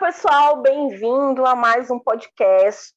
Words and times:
pessoal, 0.00 0.62
bem-vindo 0.62 1.44
a 1.44 1.54
mais 1.54 1.90
um 1.90 1.98
podcast. 1.98 2.94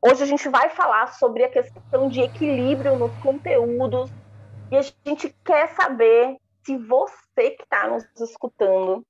Hoje 0.00 0.22
a 0.22 0.26
gente 0.26 0.48
vai 0.48 0.70
falar 0.70 1.12
sobre 1.12 1.44
a 1.44 1.50
questão 1.50 2.08
de 2.08 2.22
equilíbrio 2.22 2.98
nos 2.98 3.14
conteúdos 3.18 4.10
e 4.70 4.76
a 4.78 4.80
gente 4.80 5.36
quer 5.44 5.68
saber 5.74 6.38
se 6.64 6.78
você 6.78 7.50
que 7.50 7.62
está 7.62 7.88
nos 7.88 8.06
escutando, 8.18 9.04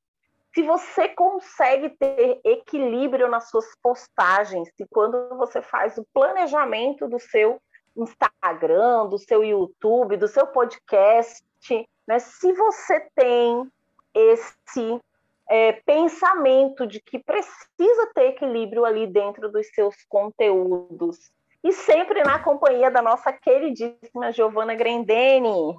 se 0.53 0.65
você 0.65 1.07
consegue 1.11 1.91
ter 1.91 2.41
equilíbrio 2.45 3.29
nas 3.29 3.49
suas 3.49 3.67
postagens, 3.81 4.69
se 4.77 4.85
quando 4.91 5.37
você 5.37 5.63
faz 5.63 5.97
o 5.97 6.07
planejamento 6.13 7.07
do 7.07 7.21
seu 7.21 7.63
Instagram, 7.97 9.07
do 9.07 9.19
seu 9.19 9.45
YouTube, 9.45 10.17
do 10.17 10.27
seu 10.27 10.49
podcast, 10.49 11.45
né, 12.09 12.19
se 12.19 12.53
você 12.55 13.09
tem 13.15 13.71
esse 14.13 15.01
é, 15.49 15.73
pensamento 15.73 16.87
de 16.87 17.01
que 17.01 17.19
precisa 17.19 18.11
ter 18.15 18.31
equilíbrio 18.31 18.85
ali 18.85 19.07
dentro 19.07 19.51
dos 19.51 19.67
seus 19.69 19.97
conteúdos. 20.09 21.31
E 21.63 21.73
sempre 21.73 22.23
na 22.23 22.39
companhia 22.39 22.91
da 22.91 23.03
nossa 23.03 23.33
queridíssima 23.33 24.33
Giovana 24.33 24.75
Grendene. 24.75 25.77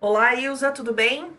Olá, 0.00 0.34
Ilza, 0.34 0.70
tudo 0.70 0.92
bem? 0.92 1.32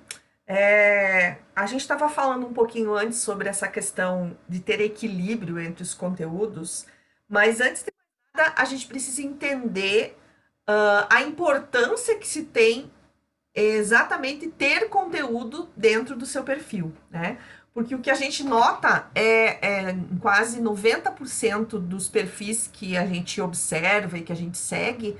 É, 0.45 1.38
a 1.55 1.66
gente 1.66 1.81
estava 1.81 2.09
falando 2.09 2.48
um 2.48 2.54
pouquinho 2.54 2.94
antes 2.95 3.20
sobre 3.20 3.48
essa 3.48 3.68
questão 3.68 4.35
de 4.48 4.59
ter 4.59 4.82
equilíbrio 4.82 5.59
entre 5.59 5.84
os 5.84 5.93
conteúdos, 5.93 6.88
mas 7.27 7.62
antes 7.62 7.84
de 7.84 7.93
nada, 8.34 8.54
a 8.57 8.66
gente 8.66 8.88
precisa 8.88 9.21
entender 9.21 10.18
uh, 10.68 11.05
a 11.09 11.21
importância 11.21 12.18
que 12.18 12.27
se 12.27 12.46
tem 12.46 12.91
exatamente 13.55 14.48
ter 14.48 14.89
conteúdo 14.89 15.70
dentro 15.76 16.16
do 16.16 16.26
seu 16.26 16.44
perfil, 16.44 16.94
né? 17.09 17.38
Porque 17.73 17.95
o 17.95 17.99
que 17.99 18.09
a 18.09 18.16
gente 18.16 18.44
nota 18.44 19.07
é, 19.13 19.88
é 19.90 19.95
quase 20.20 20.59
90% 20.62 21.79
dos 21.79 22.09
perfis 22.09 22.70
que 22.71 22.98
a 22.98 23.05
gente 23.05 23.40
observa 23.40 24.18
e 24.18 24.21
que 24.21 24.32
a 24.32 24.35
gente 24.35 24.57
segue 24.57 25.18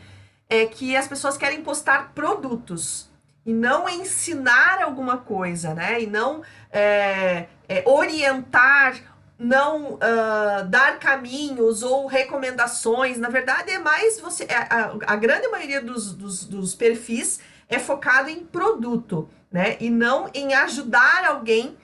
é 0.50 0.66
que 0.66 0.95
as 0.95 1.08
pessoas 1.08 1.38
querem 1.38 1.62
postar 1.62 2.12
produtos 2.14 3.09
e 3.45 3.54
não 3.54 3.88
ensinar 3.88 4.82
alguma 4.82 5.17
coisa, 5.17 5.73
né? 5.73 6.02
E 6.02 6.08
não 6.08 6.42
é, 6.72 7.45
é, 7.67 7.84
orientar, 7.86 8.95
não 9.38 9.94
uh, 9.94 10.67
dar 10.67 11.00
caminhos 11.00 11.82
ou 11.82 12.08
recomendações. 12.08 13.17
Na 13.17 13.30
verdade, 13.30 13.72
é 13.72 13.80
mais 13.80 14.20
você. 14.20 14.44
É, 14.44 14.56
a, 14.56 14.95
a 15.08 15.16
grande 15.16 15.48
maioria 15.48 15.82
dos, 15.82 16.14
dos, 16.14 16.44
dos 16.44 16.76
perfis 16.76 17.39
é 17.70 17.78
focado 17.78 18.30
em 18.30 18.44
produto, 18.44 19.30
né? 19.52 19.78
E 19.80 19.89
não 19.89 20.30
em 20.34 20.53
ajudar 20.56 21.23
alguém 21.25 21.78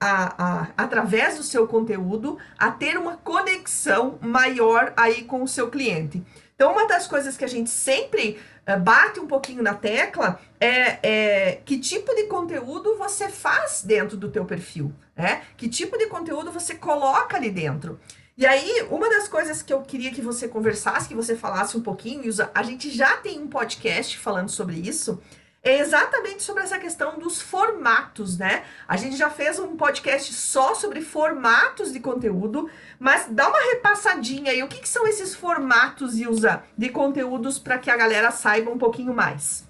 a, 0.00 0.34
a, 0.38 0.68
através 0.76 1.36
do 1.36 1.42
seu 1.42 1.66
conteúdo 1.66 2.38
a 2.58 2.70
ter 2.70 2.96
uma 2.96 3.16
conexão 3.16 4.18
maior 4.20 4.92
aí 4.96 5.24
com 5.24 5.42
o 5.42 5.48
seu 5.48 5.70
cliente. 5.70 6.22
Então, 6.54 6.72
uma 6.72 6.86
das 6.86 7.06
coisas 7.06 7.36
que 7.36 7.44
a 7.44 7.48
gente 7.48 7.68
sempre 7.68 8.38
uh, 8.68 8.78
bate 8.78 9.18
um 9.18 9.26
pouquinho 9.26 9.62
na 9.62 9.74
tecla 9.74 10.38
é, 10.60 10.98
é, 11.02 11.60
que 11.64 11.78
tipo 11.78 12.14
de 12.14 12.24
conteúdo 12.24 12.96
você 12.96 13.28
faz 13.28 13.82
dentro 13.84 14.16
do 14.16 14.30
teu 14.30 14.44
perfil, 14.44 14.92
né? 15.16 15.42
Que 15.56 15.68
tipo 15.68 15.98
de 15.98 16.06
conteúdo 16.06 16.52
você 16.52 16.76
coloca 16.76 17.36
ali 17.36 17.50
dentro. 17.50 17.98
E 18.36 18.44
aí, 18.44 18.82
uma 18.90 19.08
das 19.08 19.28
coisas 19.28 19.62
que 19.62 19.72
eu 19.72 19.82
queria 19.82 20.10
que 20.10 20.20
você 20.20 20.48
conversasse, 20.48 21.06
que 21.06 21.14
você 21.14 21.36
falasse 21.36 21.76
um 21.76 21.82
pouquinho, 21.82 22.24
Ilza, 22.24 22.50
a 22.52 22.64
gente 22.64 22.90
já 22.90 23.16
tem 23.18 23.38
um 23.38 23.46
podcast 23.46 24.18
falando 24.18 24.48
sobre 24.48 24.74
isso, 24.74 25.22
é 25.62 25.78
exatamente 25.78 26.42
sobre 26.42 26.64
essa 26.64 26.76
questão 26.76 27.16
dos 27.16 27.40
formatos, 27.40 28.36
né? 28.36 28.64
A 28.88 28.96
gente 28.96 29.16
já 29.16 29.30
fez 29.30 29.60
um 29.60 29.76
podcast 29.76 30.34
só 30.34 30.74
sobre 30.74 31.00
formatos 31.00 31.92
de 31.92 32.00
conteúdo, 32.00 32.68
mas 32.98 33.28
dá 33.30 33.48
uma 33.48 33.72
repassadinha 33.72 34.50
aí. 34.50 34.62
O 34.64 34.68
que, 34.68 34.80
que 34.80 34.88
são 34.88 35.06
esses 35.06 35.34
formatos, 35.34 36.18
Ilza, 36.18 36.64
de 36.76 36.90
conteúdos 36.90 37.58
para 37.58 37.78
que 37.78 37.90
a 37.90 37.96
galera 37.96 38.32
saiba 38.32 38.70
um 38.70 38.76
pouquinho 38.76 39.14
mais? 39.14 39.66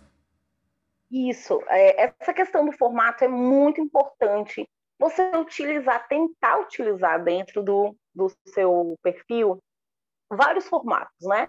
Isso, 1.12 1.62
é, 1.68 2.12
essa 2.18 2.32
questão 2.32 2.64
do 2.64 2.72
formato 2.72 3.22
é 3.22 3.28
muito 3.28 3.78
importante. 3.78 4.66
Você 4.98 5.22
utilizar, 5.36 6.08
tentar 6.08 6.58
utilizar 6.60 7.22
dentro 7.22 7.62
do, 7.62 7.94
do 8.14 8.30
seu 8.46 8.96
perfil 9.02 9.62
vários 10.30 10.68
formatos, 10.68 11.26
né? 11.26 11.48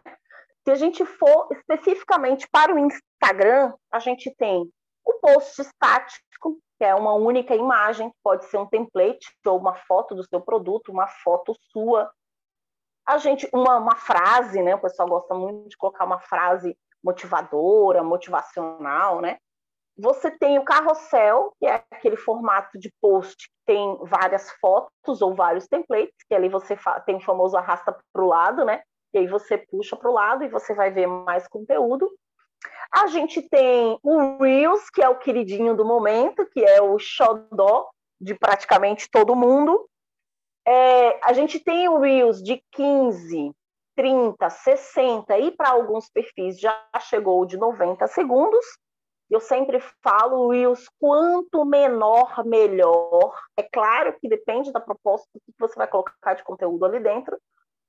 Se 0.64 0.72
a 0.72 0.76
gente 0.76 1.06
for 1.06 1.48
especificamente 1.52 2.48
para 2.52 2.74
o 2.74 2.80
Instagram, 2.80 3.74
a 3.92 4.00
gente 4.00 4.34
tem 4.36 4.70
o 5.06 5.14
post 5.20 5.62
estático, 5.62 6.60
que 6.78 6.84
é 6.84 6.96
uma 6.96 7.14
única 7.14 7.56
imagem, 7.56 8.12
pode 8.24 8.46
ser 8.46 8.58
um 8.58 8.66
template 8.66 9.28
ou 9.46 9.60
uma 9.60 9.76
foto 9.76 10.16
do 10.16 10.28
seu 10.28 10.42
produto, 10.42 10.92
uma 10.92 11.08
foto 11.08 11.56
sua. 11.72 12.12
A 13.08 13.20
gente, 13.20 13.48
uma, 13.54 13.78
uma 13.78 13.96
frase, 13.96 14.62
né? 14.64 14.74
O 14.74 14.82
pessoal 14.82 15.08
gosta 15.08 15.36
muito 15.36 15.70
de 15.70 15.78
colocar 15.78 16.06
uma 16.06 16.20
frase 16.20 16.76
motivadora, 17.04 18.04
motivacional, 18.04 19.22
né? 19.22 19.38
Você 19.98 20.30
tem 20.30 20.60
o 20.60 20.66
carrossel, 20.66 21.54
que 21.58 21.66
é 21.66 21.84
aquele 21.90 22.18
formato 22.18 22.78
de 22.78 22.92
post 23.02 23.36
que 23.36 23.56
tem 23.66 23.98
várias 24.04 24.52
fotos 24.60 25.22
ou 25.22 25.34
vários 25.34 25.68
templates, 25.68 26.16
que 26.28 26.36
ali 26.36 26.50
você 26.50 26.78
tem 27.06 27.16
o 27.16 27.22
famoso 27.22 27.56
arrasta 27.56 27.98
para 28.12 28.24
o 28.24 28.28
lado, 28.28 28.66
né? 28.66 28.82
E 29.14 29.20
aí 29.20 29.28
você 29.28 29.58
puxa 29.58 29.96
para 29.96 30.10
o 30.10 30.14
lado 30.14 30.44
e 30.44 30.50
você 30.50 30.74
vai 30.74 30.92
ver 30.92 31.08
mais 31.08 31.48
conteúdo. 31.48 32.12
A 32.92 33.08
gente 33.08 33.42
tem 33.50 33.98
o 34.04 34.38
Reels, 34.38 34.90
que 34.90 35.02
é 35.02 35.08
o 35.08 35.18
queridinho 35.18 35.76
do 35.76 35.86
momento, 35.86 36.46
que 36.46 36.64
é 36.64 36.82
o 36.82 37.00
xodó 37.00 37.90
de 38.20 38.34
praticamente 38.34 39.10
todo 39.10 39.36
mundo. 39.36 39.88
É, 40.68 41.20
a 41.24 41.32
gente 41.32 41.60
tem 41.60 41.88
o 41.88 42.00
Reels 42.00 42.42
de 42.42 42.62
15, 42.72 43.52
30, 43.96 44.50
60 44.50 45.38
e 45.40 45.52
para 45.52 45.70
alguns 45.70 46.10
perfis 46.10 46.60
já 46.60 46.78
chegou 47.00 47.46
de 47.46 47.58
90 47.58 48.08
segundos. 48.08 48.66
Eu 49.30 49.40
sempre 49.40 49.80
falo, 50.04 50.48
Wills, 50.48 50.88
quanto 51.00 51.66
menor, 51.66 52.46
melhor. 52.46 53.34
É 53.58 53.64
claro 53.64 54.16
que 54.20 54.30
depende 54.30 54.72
da 54.72 54.80
proposta 54.80 55.28
que 55.34 55.54
você 55.60 55.76
vai 55.76 55.88
colocar 55.88 56.36
de 56.36 56.44
conteúdo 56.44 56.86
ali 56.86 57.00
dentro, 57.00 57.38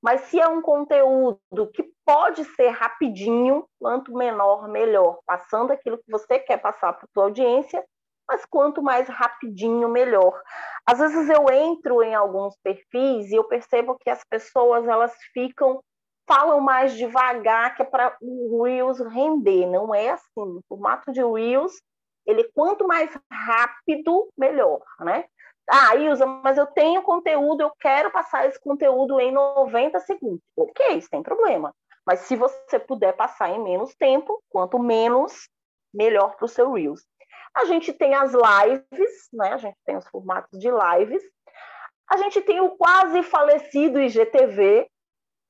mas 0.01 0.21
se 0.21 0.39
é 0.39 0.47
um 0.47 0.61
conteúdo 0.61 1.71
que 1.73 1.91
pode 2.05 2.43
ser 2.55 2.69
rapidinho, 2.69 3.67
quanto 3.79 4.13
menor, 4.13 4.67
melhor, 4.67 5.19
passando 5.25 5.71
aquilo 5.71 5.97
que 5.97 6.09
você 6.09 6.39
quer 6.39 6.57
passar 6.57 6.93
para 6.93 7.05
a 7.05 7.09
sua 7.13 7.23
audiência, 7.25 7.83
mas 8.27 8.45
quanto 8.45 8.81
mais 8.81 9.07
rapidinho, 9.07 9.87
melhor. 9.87 10.41
Às 10.85 10.99
vezes 10.99 11.29
eu 11.29 11.45
entro 11.51 12.03
em 12.03 12.13
alguns 12.13 12.55
perfis 12.61 13.31
e 13.31 13.35
eu 13.35 13.43
percebo 13.43 13.97
que 13.99 14.09
as 14.09 14.23
pessoas 14.23 14.87
elas 14.87 15.13
ficam 15.33 15.81
falam 16.27 16.59
mais 16.59 16.95
devagar, 16.95 17.75
que 17.75 17.81
é 17.81 17.85
para 17.85 18.15
o 18.21 18.63
Reels 18.63 18.99
render. 18.99 19.65
Não 19.65 19.95
é 19.95 20.09
assim. 20.09 20.25
O 20.35 20.61
formato 20.67 21.11
de 21.11 21.23
Reels, 21.23 21.81
ele 22.25 22.43
quanto 22.53 22.87
mais 22.87 23.09
rápido, 23.31 24.29
melhor, 24.37 24.81
né? 24.99 25.25
Ah, 25.69 25.95
Ilza, 25.95 26.25
mas 26.25 26.57
eu 26.57 26.65
tenho 26.67 27.01
conteúdo, 27.01 27.61
eu 27.61 27.71
quero 27.79 28.09
passar 28.11 28.47
esse 28.47 28.59
conteúdo 28.59 29.19
em 29.19 29.31
90 29.31 29.99
segundos. 29.99 30.41
Ok, 30.55 31.01
sem 31.01 31.21
problema. 31.21 31.73
Mas 32.05 32.21
se 32.21 32.37
você 32.37 32.79
puder 32.79 33.13
passar 33.13 33.49
em 33.49 33.61
menos 33.61 33.93
tempo, 33.95 34.41
quanto 34.49 34.79
menos, 34.79 35.49
melhor 35.93 36.35
para 36.35 36.45
o 36.45 36.49
seu 36.49 36.71
Reels. 36.71 37.05
A 37.53 37.65
gente 37.65 37.91
tem 37.91 38.13
as 38.13 38.31
lives, 38.31 39.29
né? 39.33 39.53
A 39.53 39.57
gente 39.57 39.77
tem 39.85 39.97
os 39.97 40.07
formatos 40.07 40.57
de 40.57 40.69
lives. 40.69 41.23
A 42.09 42.15
gente 42.17 42.39
tem 42.41 42.61
o 42.61 42.77
quase 42.77 43.21
falecido 43.23 43.99
IGTV, 43.99 44.87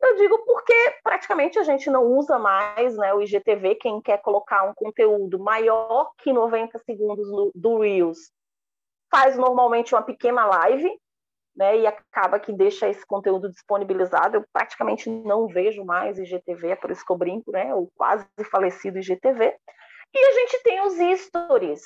eu 0.02 0.16
digo 0.16 0.40
porque 0.46 0.74
praticamente 1.04 1.58
a 1.58 1.64
gente 1.64 1.90
não 1.90 2.04
usa 2.04 2.38
mais 2.38 2.96
né, 2.98 3.14
o 3.14 3.22
IGTV. 3.22 3.76
Quem 3.76 4.02
quer 4.02 4.22
colocar 4.22 4.64
um 4.64 4.74
conteúdo 4.74 5.40
maior 5.40 6.12
que 6.20 6.32
90 6.32 6.78
segundos 6.80 7.30
no, 7.32 7.52
do 7.54 7.80
Reels 7.80 8.32
faz 9.12 9.38
normalmente 9.38 9.96
uma 9.96 10.04
pequena 10.04 10.46
live 10.46 10.90
né, 11.56 11.80
e 11.80 11.88
acaba 11.88 12.40
que 12.40 12.54
deixa 12.54 12.88
esse 12.88 13.06
conteúdo 13.06 13.50
disponibilizado. 13.50 14.38
Eu 14.38 14.46
praticamente 14.54 15.10
não 15.10 15.48
vejo 15.48 15.84
mais 15.84 16.20
IGTV, 16.20 16.70
é 16.70 16.76
por 16.76 16.92
isso 16.92 17.04
que 17.04 17.12
eu 17.12 17.18
brinco, 17.18 17.52
né, 17.52 17.74
o 17.74 17.90
quase 17.96 18.28
falecido 18.52 19.00
IGTV. 19.00 19.58
E 20.14 20.20
a 20.20 20.32
gente 20.34 20.64
tem 20.64 20.82
os 20.82 21.20
stories. 21.22 21.82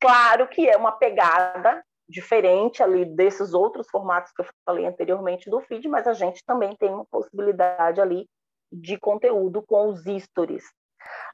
Claro 0.00 0.48
que 0.48 0.68
é 0.68 0.76
uma 0.76 0.92
pegada 0.92 1.84
diferente 2.10 2.82
ali 2.82 3.04
desses 3.04 3.54
outros 3.54 3.88
formatos 3.88 4.32
que 4.32 4.42
eu 4.42 4.46
falei 4.66 4.84
anteriormente 4.84 5.48
do 5.48 5.60
feed, 5.60 5.88
mas 5.88 6.06
a 6.06 6.12
gente 6.12 6.44
também 6.44 6.74
tem 6.76 6.90
uma 6.90 7.06
possibilidade 7.06 8.00
ali 8.00 8.28
de 8.72 8.98
conteúdo 8.98 9.62
com 9.62 9.88
os 9.88 10.02
stories. 10.22 10.64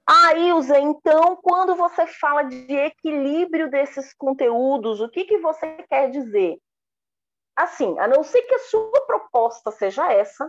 Ah, 0.08 0.34
Ilza, 0.34 0.78
então, 0.78 1.36
quando 1.36 1.74
você 1.74 2.06
fala 2.06 2.44
de 2.44 2.72
equilíbrio 2.72 3.68
desses 3.68 4.14
conteúdos, 4.14 5.00
o 5.00 5.08
que, 5.08 5.24
que 5.24 5.38
você 5.38 5.84
quer 5.88 6.10
dizer? 6.10 6.58
Assim, 7.56 7.98
a 7.98 8.06
não 8.06 8.22
ser 8.22 8.42
que 8.42 8.54
a 8.54 8.58
sua 8.60 9.04
proposta 9.06 9.70
seja 9.72 10.12
essa, 10.12 10.48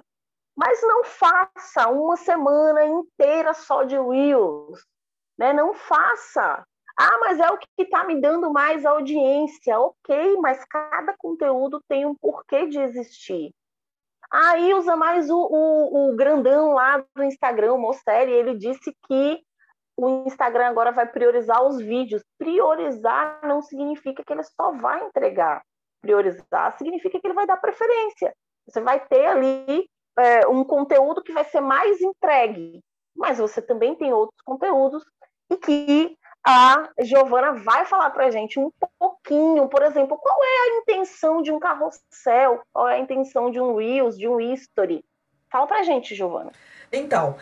mas 0.56 0.81
não 0.81 1.03
faça 1.03 1.88
uma 1.89 2.18
semana 2.18 2.85
inteira 2.85 3.53
só 3.53 3.83
de 3.83 3.95
Reels, 3.95 4.85
né? 5.38 5.53
Não 5.53 5.73
faça 5.73 6.65
Ah, 6.97 7.17
mas 7.19 7.39
é 7.39 7.47
o 7.49 7.57
que 7.57 7.67
está 7.77 8.03
me 8.03 8.19
dando 8.19 8.51
mais 8.51 8.85
audiência. 8.85 9.79
Ok, 9.79 10.38
mas 10.41 10.65
cada 10.65 11.15
conteúdo 11.17 11.81
tem 11.88 12.05
um 12.05 12.15
porquê 12.15 12.67
de 12.67 12.79
existir. 12.79 13.53
Aí 14.31 14.73
usa 14.73 14.95
mais 14.95 15.29
o, 15.29 15.38
o, 15.38 16.09
o 16.09 16.15
grandão 16.15 16.73
lá 16.73 17.03
do 17.15 17.23
Instagram, 17.23 17.73
o 17.73 17.77
Mosselli, 17.77 18.31
ele 18.31 18.55
disse 18.55 18.94
que 19.07 19.41
o 19.95 20.25
Instagram 20.27 20.67
agora 20.67 20.91
vai 20.91 21.07
priorizar 21.07 21.63
os 21.63 21.77
vídeos. 21.77 22.23
Priorizar 22.38 23.39
não 23.44 23.61
significa 23.61 24.23
que 24.23 24.33
ele 24.33 24.44
só 24.44 24.71
vai 24.73 25.03
entregar. 25.05 25.63
Priorizar 26.01 26.77
significa 26.77 27.19
que 27.19 27.27
ele 27.27 27.33
vai 27.33 27.45
dar 27.45 27.57
preferência. 27.57 28.33
Você 28.67 28.81
vai 28.81 28.99
ter 29.07 29.25
ali 29.25 29.89
é, 30.17 30.47
um 30.47 30.63
conteúdo 30.63 31.23
que 31.23 31.31
vai 31.31 31.45
ser 31.45 31.61
mais 31.61 32.01
entregue, 32.01 32.81
mas 33.15 33.38
você 33.38 33.61
também 33.61 33.95
tem 33.95 34.13
outros 34.13 34.41
conteúdos 34.44 35.03
e 35.49 35.57
que 35.57 36.17
a 36.49 36.89
Giovana 37.01 37.51
vai 37.51 37.83
falar 37.83 38.09
para 38.11 38.27
a 38.27 38.31
gente 38.31 38.57
um 38.57 38.71
pouquinho, 38.97 39.67
por 39.67 39.83
exemplo, 39.83 40.17
qual 40.17 40.38
é 40.41 40.47
a 40.47 40.77
intenção 40.77 41.41
de 41.41 41.51
um 41.51 41.59
carrossel, 41.59 42.61
qual 42.71 42.88
é 42.88 42.95
a 42.95 42.99
intenção 42.99 43.51
de 43.51 43.59
um 43.59 43.75
Reels, 43.75 44.17
de 44.17 44.29
um 44.29 44.39
History. 44.39 45.03
Fala 45.51 45.67
para 45.67 45.79
a 45.79 45.83
gente, 45.83 46.15
Giovana. 46.15 46.53
Então, 46.89 47.35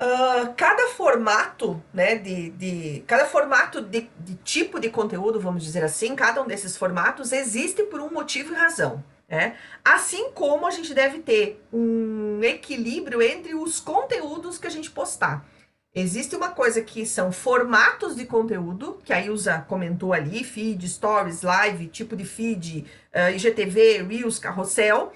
uh, 0.00 0.54
cada 0.56 0.88
formato, 0.88 1.82
né, 1.92 2.14
de, 2.14 2.48
de 2.52 3.04
cada 3.06 3.26
formato 3.26 3.82
de, 3.82 4.10
de 4.18 4.34
tipo 4.36 4.80
de 4.80 4.88
conteúdo, 4.88 5.38
vamos 5.38 5.62
dizer 5.62 5.84
assim, 5.84 6.16
cada 6.16 6.40
um 6.40 6.46
desses 6.46 6.78
formatos 6.78 7.32
existe 7.32 7.82
por 7.82 8.00
um 8.00 8.10
motivo 8.10 8.54
e 8.54 8.56
razão. 8.56 9.04
É? 9.28 9.52
Assim 9.84 10.32
como 10.32 10.66
a 10.66 10.70
gente 10.70 10.94
deve 10.94 11.18
ter 11.18 11.62
um 11.70 12.42
equilíbrio 12.42 13.20
entre 13.20 13.54
os 13.54 13.78
conteúdos 13.78 14.58
que 14.58 14.66
a 14.66 14.70
gente 14.70 14.90
postar. 14.90 15.44
Existe 15.92 16.36
uma 16.36 16.50
coisa 16.50 16.80
que 16.82 17.04
são 17.04 17.32
formatos 17.32 18.14
de 18.14 18.24
conteúdo, 18.24 19.00
que 19.04 19.12
a 19.12 19.20
Ilza 19.20 19.64
comentou 19.68 20.12
ali, 20.12 20.44
feed, 20.44 20.88
stories, 20.88 21.42
live, 21.42 21.88
tipo 21.88 22.14
de 22.14 22.24
feed, 22.24 22.86
uh, 23.12 23.34
IGTV, 23.34 24.02
Reels, 24.02 24.38
carrossel. 24.38 25.12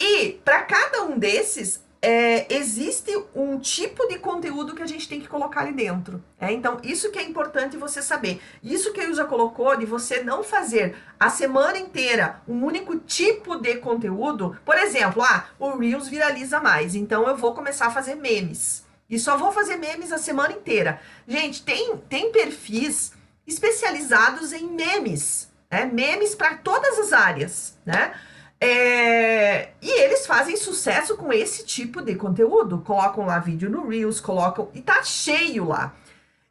E 0.00 0.40
para 0.44 0.62
cada 0.62 1.04
um 1.04 1.16
desses, 1.16 1.80
é, 2.02 2.52
existe 2.52 3.16
um 3.34 3.58
tipo 3.58 4.06
de 4.08 4.18
conteúdo 4.18 4.74
que 4.74 4.82
a 4.82 4.86
gente 4.86 5.08
tem 5.08 5.20
que 5.20 5.28
colocar 5.28 5.60
ali 5.60 5.72
dentro. 5.72 6.22
É? 6.40 6.52
Então, 6.52 6.78
isso 6.82 7.10
que 7.10 7.18
é 7.18 7.22
importante 7.22 7.76
você 7.76 8.02
saber. 8.02 8.40
Isso 8.62 8.92
que 8.92 9.00
a 9.00 9.04
Ilza 9.04 9.24
colocou 9.24 9.76
de 9.76 9.84
você 9.84 10.22
não 10.22 10.42
fazer 10.42 10.96
a 11.18 11.30
semana 11.30 11.78
inteira 11.78 12.40
um 12.46 12.64
único 12.64 12.98
tipo 12.98 13.56
de 13.56 13.76
conteúdo. 13.76 14.56
Por 14.64 14.76
exemplo, 14.76 15.22
ah, 15.22 15.46
o 15.58 15.76
Reels 15.76 16.08
viraliza 16.08 16.60
mais, 16.60 16.94
então 16.94 17.28
eu 17.28 17.36
vou 17.36 17.54
começar 17.54 17.86
a 17.86 17.92
fazer 17.92 18.14
memes. 18.14 18.87
E 19.08 19.18
só 19.18 19.36
vou 19.36 19.50
fazer 19.52 19.76
memes 19.76 20.12
a 20.12 20.18
semana 20.18 20.52
inteira. 20.52 21.00
Gente, 21.26 21.62
tem, 21.62 21.96
tem 22.08 22.30
perfis 22.30 23.12
especializados 23.46 24.52
em 24.52 24.66
memes, 24.66 25.50
né? 25.70 25.86
Memes 25.86 26.34
para 26.34 26.56
todas 26.56 26.98
as 26.98 27.12
áreas, 27.12 27.78
né? 27.86 28.12
É, 28.60 29.70
e 29.80 29.88
eles 30.02 30.26
fazem 30.26 30.56
sucesso 30.56 31.16
com 31.16 31.32
esse 31.32 31.64
tipo 31.64 32.02
de 32.02 32.14
conteúdo. 32.16 32.80
Colocam 32.80 33.24
lá 33.24 33.38
vídeo 33.38 33.70
no 33.70 33.88
Reels, 33.88 34.20
colocam. 34.20 34.68
E 34.74 34.82
tá 34.82 35.02
cheio 35.02 35.68
lá. 35.68 35.94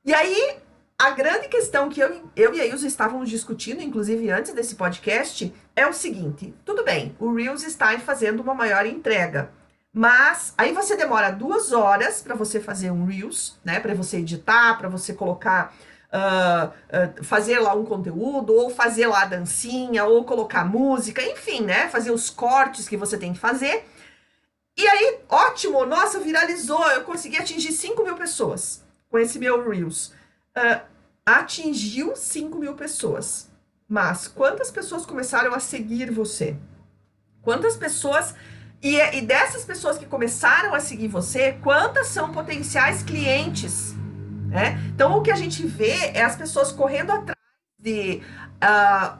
E 0.03 0.13
aí, 0.13 0.57
a 0.97 1.11
grande 1.11 1.49
questão 1.49 1.89
que 1.89 1.99
eu, 1.99 2.23
eu 2.35 2.55
e 2.55 2.61
a 2.61 2.65
Ilza 2.65 2.87
estávamos 2.87 3.29
discutindo, 3.29 3.83
inclusive 3.83 4.31
antes 4.31 4.53
desse 4.53 4.75
podcast, 4.75 5.53
é 5.75 5.85
o 5.85 5.93
seguinte: 5.93 6.55
tudo 6.65 6.83
bem, 6.83 7.15
o 7.19 7.33
Reels 7.33 7.63
está 7.63 7.97
fazendo 7.99 8.41
uma 8.41 8.55
maior 8.55 8.85
entrega. 8.85 9.51
Mas 9.97 10.53
aí 10.55 10.73
você 10.73 10.95
demora 10.95 11.31
duas 11.31 11.71
horas 11.71 12.21
para 12.21 12.35
você 12.35 12.59
fazer 12.59 12.91
um 12.91 13.05
Reels, 13.05 13.57
né? 13.65 13.79
Para 13.79 13.95
você 13.95 14.17
editar, 14.17 14.77
para 14.77 14.87
você 14.87 15.11
colocar, 15.11 15.75
uh, 16.13 16.67
uh, 16.67 17.23
fazer 17.23 17.57
lá 17.57 17.73
um 17.73 17.83
conteúdo, 17.83 18.53
ou 18.53 18.69
fazer 18.69 19.07
lá 19.07 19.23
a 19.23 19.25
dancinha, 19.25 20.05
ou 20.05 20.23
colocar 20.23 20.63
música, 20.63 21.23
enfim, 21.23 21.61
né? 21.61 21.89
Fazer 21.89 22.11
os 22.11 22.29
cortes 22.29 22.87
que 22.87 22.95
você 22.95 23.17
tem 23.17 23.33
que 23.33 23.39
fazer. 23.39 23.89
E 24.77 24.87
aí, 24.87 25.17
ótimo, 25.27 25.83
nossa, 25.83 26.19
viralizou, 26.19 26.87
eu 26.91 27.03
consegui 27.03 27.37
atingir 27.37 27.71
5 27.71 28.03
mil 28.03 28.15
pessoas 28.15 28.85
com 29.09 29.17
esse 29.17 29.39
meu 29.39 29.67
Reels. 29.67 30.13
Uh, 30.55 30.79
atingiu 31.25 32.15
5 32.15 32.55
mil 32.59 32.75
pessoas. 32.75 33.49
Mas 33.89 34.27
quantas 34.27 34.69
pessoas 34.69 35.07
começaram 35.07 35.55
a 35.55 35.59
seguir 35.59 36.11
você? 36.11 36.55
Quantas 37.41 37.75
pessoas 37.75 38.35
e, 38.81 38.97
e 39.17 39.21
dessas 39.21 39.65
pessoas 39.65 39.97
que 39.97 40.05
começaram 40.05 40.73
a 40.73 40.79
seguir 40.79 41.07
você, 41.07 41.53
quantas 41.63 42.07
são 42.07 42.31
potenciais 42.31 43.01
clientes? 43.01 43.95
Né? 44.47 44.79
Então, 44.93 45.17
o 45.17 45.21
que 45.21 45.31
a 45.31 45.35
gente 45.35 45.65
vê 45.65 46.11
é 46.13 46.23
as 46.23 46.35
pessoas 46.35 46.71
correndo 46.71 47.11
atrás 47.11 47.37
de 47.79 48.21
uh, 48.63 49.17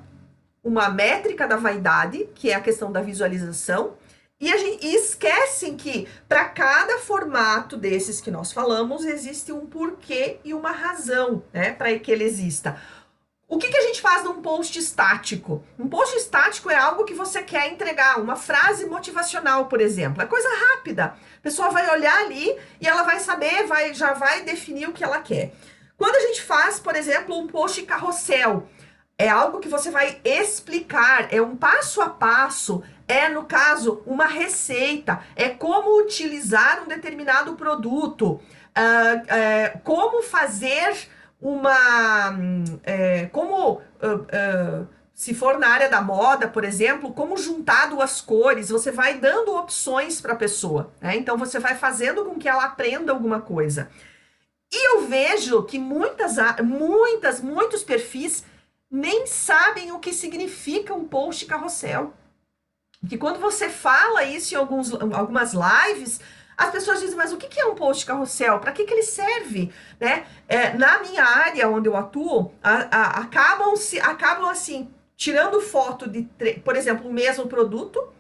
uma 0.64 0.90
métrica 0.90 1.48
da 1.48 1.58
vaidade, 1.58 2.30
que 2.36 2.52
é 2.52 2.56
a 2.56 2.62
questão 2.62 2.92
da 2.92 3.02
visualização, 3.02 3.96
e, 4.40 4.54
a 4.54 4.58
gente, 4.58 4.86
e 4.86 4.96
esquecem 4.96 5.76
que 5.76 6.08
para 6.30 6.46
cada 6.46 7.00
formato 7.00 7.76
desses 7.76 8.22
que 8.22 8.30
nós 8.30 8.52
falamos, 8.52 9.04
existe 9.04 9.52
um 9.52 9.66
porquê 9.66 10.40
e 10.46 10.54
uma 10.54 10.72
razão 10.72 11.44
né, 11.52 11.72
para 11.72 11.98
que 11.98 12.12
ele 12.12 12.24
exista. 12.24 12.80
O 13.50 13.58
que, 13.58 13.70
que 13.70 13.78
a 13.78 13.82
gente 13.82 14.02
faz 14.02 14.26
num 14.26 14.42
post 14.42 14.78
estático? 14.78 15.64
Um 15.80 15.88
post 15.88 16.18
estático 16.18 16.70
é 16.70 16.76
algo 16.76 17.06
que 17.06 17.14
você 17.14 17.42
quer 17.42 17.72
entregar, 17.72 18.20
uma 18.20 18.36
frase 18.36 18.86
motivacional, 18.86 19.68
por 19.68 19.80
exemplo. 19.80 20.22
É 20.22 20.26
coisa 20.26 20.50
rápida. 20.68 21.16
A 21.38 21.42
pessoa 21.42 21.70
vai 21.70 21.90
olhar 21.90 22.26
ali 22.26 22.58
e 22.82 22.86
ela 22.86 23.04
vai 23.04 23.22
saber, 23.22 23.66
vai, 23.66 23.94
já 23.94 24.14
vai 24.14 24.42
definir 24.42 24.90
o 24.90 24.92
que 24.92 25.02
ela 25.02 25.22
quer. 25.22 25.54
Quando 25.98 26.18
a 26.18 26.28
gente 26.28 26.42
faz, 26.42 26.78
por 26.78 26.94
exemplo, 26.94 27.40
um 27.40 27.48
post 27.48 27.82
carrossel, 27.84 28.68
é 29.18 29.30
algo 29.30 29.62
que 29.62 29.70
você 29.70 29.90
vai 29.90 30.20
explicar, 30.26 31.34
é 31.34 31.42
um 31.42 31.56
passo 31.56 32.02
a 32.02 32.10
passo, 32.10 32.84
é, 33.08 33.30
no 33.30 33.46
caso, 33.46 34.04
uma 34.06 34.28
receita, 34.28 35.22
é 35.38 35.48
como 35.48 36.02
utilizar 36.02 36.84
um 36.84 36.88
determinado 36.88 37.56
produto, 37.56 38.26
uh, 38.26 38.40
uh, 38.40 39.80
como 39.86 40.22
fazer 40.22 41.08
uma. 41.42 42.36
É, 42.84 43.26
como. 43.28 43.82
Uh, 44.02 44.82
uh, 44.84 44.98
se 45.14 45.34
for 45.34 45.58
na 45.58 45.70
área 45.70 45.90
da 45.90 46.00
moda, 46.00 46.48
por 46.48 46.64
exemplo, 46.64 47.12
como 47.12 47.38
juntar 47.38 47.90
duas 47.90 48.22
cores, 48.22 48.70
você 48.70 48.92
vai 48.92 49.18
dando 49.18 49.56
opções 49.56 50.22
para 50.22 50.34
a 50.34 50.36
pessoa. 50.36 50.92
Né? 51.02 51.16
Então, 51.16 51.36
você 51.36 51.58
vai 51.58 51.74
fazendo 51.74 52.24
com 52.24 52.38
que 52.38 52.48
ela 52.48 52.66
aprenda 52.66 53.12
alguma 53.12 53.42
coisa. 53.42 53.90
E 54.72 54.90
eu 54.90 55.08
vejo 55.08 55.64
que 55.64 55.80
muitas, 55.80 56.36
muitas, 56.64 57.42
muitos 57.42 57.84
perfis 57.84 58.44
nem 58.92 59.26
sabem 59.26 59.92
o 59.92 59.98
que 59.98 60.14
significa 60.14 60.94
um 60.94 61.08
post 61.08 61.48
carrossel. 61.48 62.14
Que 63.10 63.18
quando 63.18 63.40
você 63.40 63.70
fala 63.70 64.24
isso 64.24 64.54
em 64.54 64.58
alguns, 64.58 64.94
algumas 64.94 65.52
lives, 65.54 66.20
as 66.58 66.72
pessoas 66.72 67.00
dizem, 67.00 67.16
mas 67.16 67.32
o 67.32 67.38
que 67.38 67.60
é 67.60 67.66
um 67.66 67.76
post 67.76 68.04
carrossel? 68.04 68.60
Para 68.60 68.72
que, 68.72 68.84
que 68.84 68.94
ele 68.94 69.04
serve? 69.04 69.72
Né? 70.00 70.26
É, 70.48 70.74
na 70.74 71.00
minha 71.00 71.24
área 71.24 71.70
onde 71.70 71.88
eu 71.88 71.96
atuo, 71.96 72.52
a, 72.64 72.74
a, 72.74 73.22
acabam, 73.22 73.76
se, 73.76 74.00
acabam 74.00 74.50
assim, 74.50 74.92
tirando 75.16 75.62
foto 75.62 76.10
de, 76.10 76.24
por 76.64 76.76
exemplo, 76.76 77.08
o 77.08 77.14
mesmo 77.14 77.48
produto, 77.48 78.12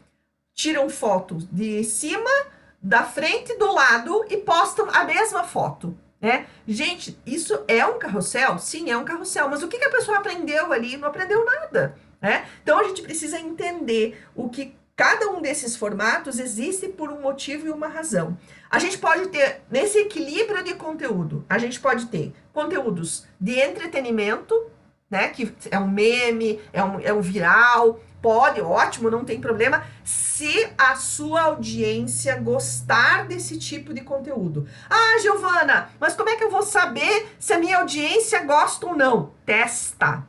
tiram 0.53 0.88
foto 0.88 1.38
de 1.51 1.84
cima, 1.84 2.29
da 2.79 3.03
frente, 3.03 3.58
do 3.58 3.74
lado 3.74 4.24
e 4.29 4.38
postam 4.38 4.88
a 4.94 5.03
mesma 5.03 5.44
foto. 5.44 5.98
Né? 6.22 6.46
Gente, 6.67 7.20
isso 7.25 7.63
é 7.67 7.86
um 7.86 7.98
carrossel? 7.98 8.60
Sim, 8.60 8.91
é 8.91 8.98
um 8.98 9.06
carrossel. 9.06 9.50
Mas 9.50 9.63
o 9.63 9.67
que, 9.67 9.79
que 9.79 9.86
a 9.86 9.91
pessoa 9.91 10.17
aprendeu 10.17 10.72
ali? 10.72 10.96
Não 10.96 11.08
aprendeu 11.08 11.44
nada. 11.44 11.96
Né? 12.22 12.48
Então 12.62 12.79
a 12.79 12.84
gente 12.84 13.01
precisa 13.01 13.39
entender 13.39 14.24
o 14.36 14.50
que 14.50 14.75
Cada 14.98 15.30
um 15.30 15.44
desses 15.44 15.75
formatos 15.75 16.39
existe 16.39 16.88
por 16.88 17.12
um 17.12 17.22
motivo 17.22 17.68
e 17.68 17.70
uma 17.70 17.88
razão. 17.88 18.36
A 18.68 18.80
gente 18.80 18.98
pode 18.98 19.27
ter, 19.27 19.62
nesse 19.70 20.00
equilíbrio 20.00 20.63
de 20.63 20.74
conteúdo, 20.74 21.46
a 21.48 21.60
gente 21.60 21.80
pode 21.80 22.08
ter 22.08 22.34
conteúdos 22.51 23.27
de 23.39 23.60
entretenimento, 23.60 24.56
né? 25.08 25.27
Que 25.27 25.54
é 25.70 25.77
um 25.77 25.88
meme, 25.88 26.60
é 26.74 26.84
um, 26.84 27.00
é 27.00 27.13
um 27.13 27.22
viral, 27.22 28.01
pode, 28.20 28.60
ótimo, 28.60 29.12
não 29.12 29.24
tem 29.24 29.39
problema, 29.39 29.86
se 30.04 30.68
a 30.75 30.96
sua 30.96 31.42
audiência 31.42 32.36
gostar 32.38 33.27
desse 33.27 33.60
tipo 33.60 33.94
de 33.94 34.01
conteúdo. 34.01 34.68
Ah, 34.89 35.20
Giovana, 35.22 35.92
mas 36.00 36.16
como 36.16 36.30
é 36.30 36.36
que 36.36 36.44
eu 36.44 36.50
vou 36.50 36.63
saber 36.63 37.36
se 37.38 37.54
a 37.54 37.60
minha 37.60 37.77
audiência 37.77 38.44
gosta 38.44 38.88
ou 38.88 38.98
não? 38.98 39.32
Testa. 39.46 40.27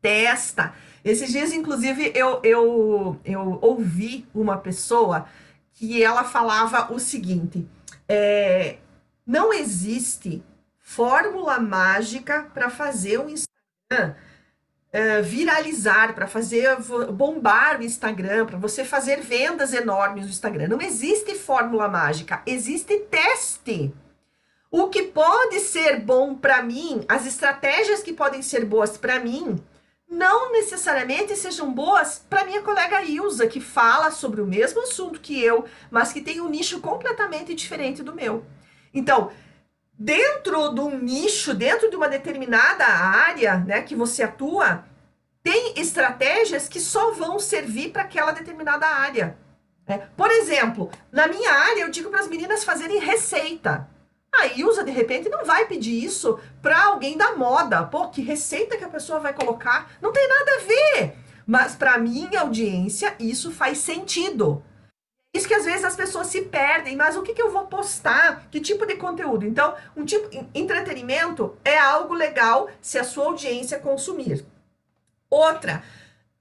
Testa. 0.00 0.72
Esses 1.04 1.30
dias, 1.30 1.52
inclusive, 1.52 2.12
eu, 2.14 2.40
eu, 2.42 3.20
eu 3.24 3.58
ouvi 3.62 4.26
uma 4.34 4.58
pessoa 4.58 5.26
que 5.72 6.02
ela 6.02 6.24
falava 6.24 6.92
o 6.92 6.98
seguinte: 6.98 7.66
é, 8.08 8.78
não 9.26 9.52
existe 9.52 10.42
fórmula 10.78 11.58
mágica 11.58 12.48
para 12.54 12.68
fazer 12.68 13.18
um 13.18 13.28
Instagram 13.28 14.14
é, 14.92 15.22
viralizar, 15.22 16.14
para 16.14 16.26
fazer 16.26 16.76
bombar 17.12 17.80
o 17.80 17.84
Instagram, 17.84 18.46
para 18.46 18.58
você 18.58 18.84
fazer 18.84 19.20
vendas 19.20 19.72
enormes 19.72 20.24
no 20.24 20.30
Instagram. 20.30 20.68
Não 20.68 20.80
existe 20.80 21.34
fórmula 21.34 21.88
mágica, 21.88 22.42
existe 22.44 22.98
teste. 23.10 23.94
O 24.70 24.88
que 24.88 25.04
pode 25.04 25.60
ser 25.60 26.00
bom 26.00 26.34
para 26.34 26.62
mim, 26.62 27.04
as 27.08 27.26
estratégias 27.26 28.02
que 28.02 28.12
podem 28.12 28.42
ser 28.42 28.64
boas 28.64 28.96
para 28.96 29.18
mim, 29.18 29.56
não 30.10 30.50
necessariamente 30.50 31.36
sejam 31.36 31.72
boas 31.72 32.24
para 32.28 32.44
minha 32.44 32.62
colega 32.62 33.02
Ilza, 33.02 33.46
que 33.46 33.60
fala 33.60 34.10
sobre 34.10 34.40
o 34.40 34.46
mesmo 34.46 34.82
assunto 34.82 35.20
que 35.20 35.40
eu, 35.40 35.64
mas 35.88 36.12
que 36.12 36.20
tem 36.20 36.40
um 36.40 36.48
nicho 36.48 36.80
completamente 36.80 37.54
diferente 37.54 38.02
do 38.02 38.12
meu. 38.12 38.44
Então, 38.92 39.30
dentro 39.96 40.70
de 40.70 40.80
um 40.80 40.98
nicho, 40.98 41.54
dentro 41.54 41.88
de 41.88 41.94
uma 41.94 42.08
determinada 42.08 42.84
área 42.84 43.58
né, 43.58 43.82
que 43.82 43.94
você 43.94 44.24
atua, 44.24 44.84
tem 45.44 45.74
estratégias 45.76 46.68
que 46.68 46.80
só 46.80 47.12
vão 47.12 47.38
servir 47.38 47.92
para 47.92 48.02
aquela 48.02 48.32
determinada 48.32 48.86
área. 48.86 49.38
Né? 49.86 50.08
Por 50.16 50.30
exemplo, 50.30 50.90
na 51.12 51.28
minha 51.28 51.52
área, 51.52 51.82
eu 51.82 51.88
digo 51.88 52.10
para 52.10 52.20
as 52.20 52.28
meninas 52.28 52.64
fazerem 52.64 52.98
receita. 52.98 53.88
A 54.34 54.46
Ilza, 54.46 54.84
de 54.84 54.90
repente, 54.90 55.28
não 55.28 55.44
vai 55.44 55.66
pedir 55.66 56.02
isso 56.04 56.38
para 56.62 56.84
alguém 56.84 57.16
da 57.16 57.34
moda. 57.36 57.84
Pô, 57.84 58.08
que 58.08 58.22
receita 58.22 58.76
que 58.76 58.84
a 58.84 58.88
pessoa 58.88 59.20
vai 59.20 59.32
colocar? 59.32 59.90
Não 60.00 60.12
tem 60.12 60.26
nada 60.28 60.52
a 60.52 60.58
ver. 60.60 61.16
Mas 61.46 61.74
para 61.74 61.98
minha 61.98 62.42
audiência, 62.42 63.14
isso 63.18 63.50
faz 63.50 63.78
sentido. 63.78 64.62
Isso 65.32 65.46
que 65.46 65.54
às 65.54 65.64
vezes 65.64 65.84
as 65.84 65.94
pessoas 65.94 66.26
se 66.26 66.42
perdem, 66.42 66.96
mas 66.96 67.16
o 67.16 67.22
que, 67.22 67.32
que 67.32 67.42
eu 67.42 67.52
vou 67.52 67.66
postar? 67.66 68.48
Que 68.50 68.60
tipo 68.60 68.84
de 68.84 68.96
conteúdo? 68.96 69.46
Então, 69.46 69.74
um 69.96 70.04
tipo 70.04 70.28
entretenimento 70.54 71.56
é 71.64 71.78
algo 71.78 72.14
legal 72.14 72.68
se 72.80 72.98
a 72.98 73.04
sua 73.04 73.26
audiência 73.26 73.78
consumir. 73.78 74.44
Outra, 75.28 75.84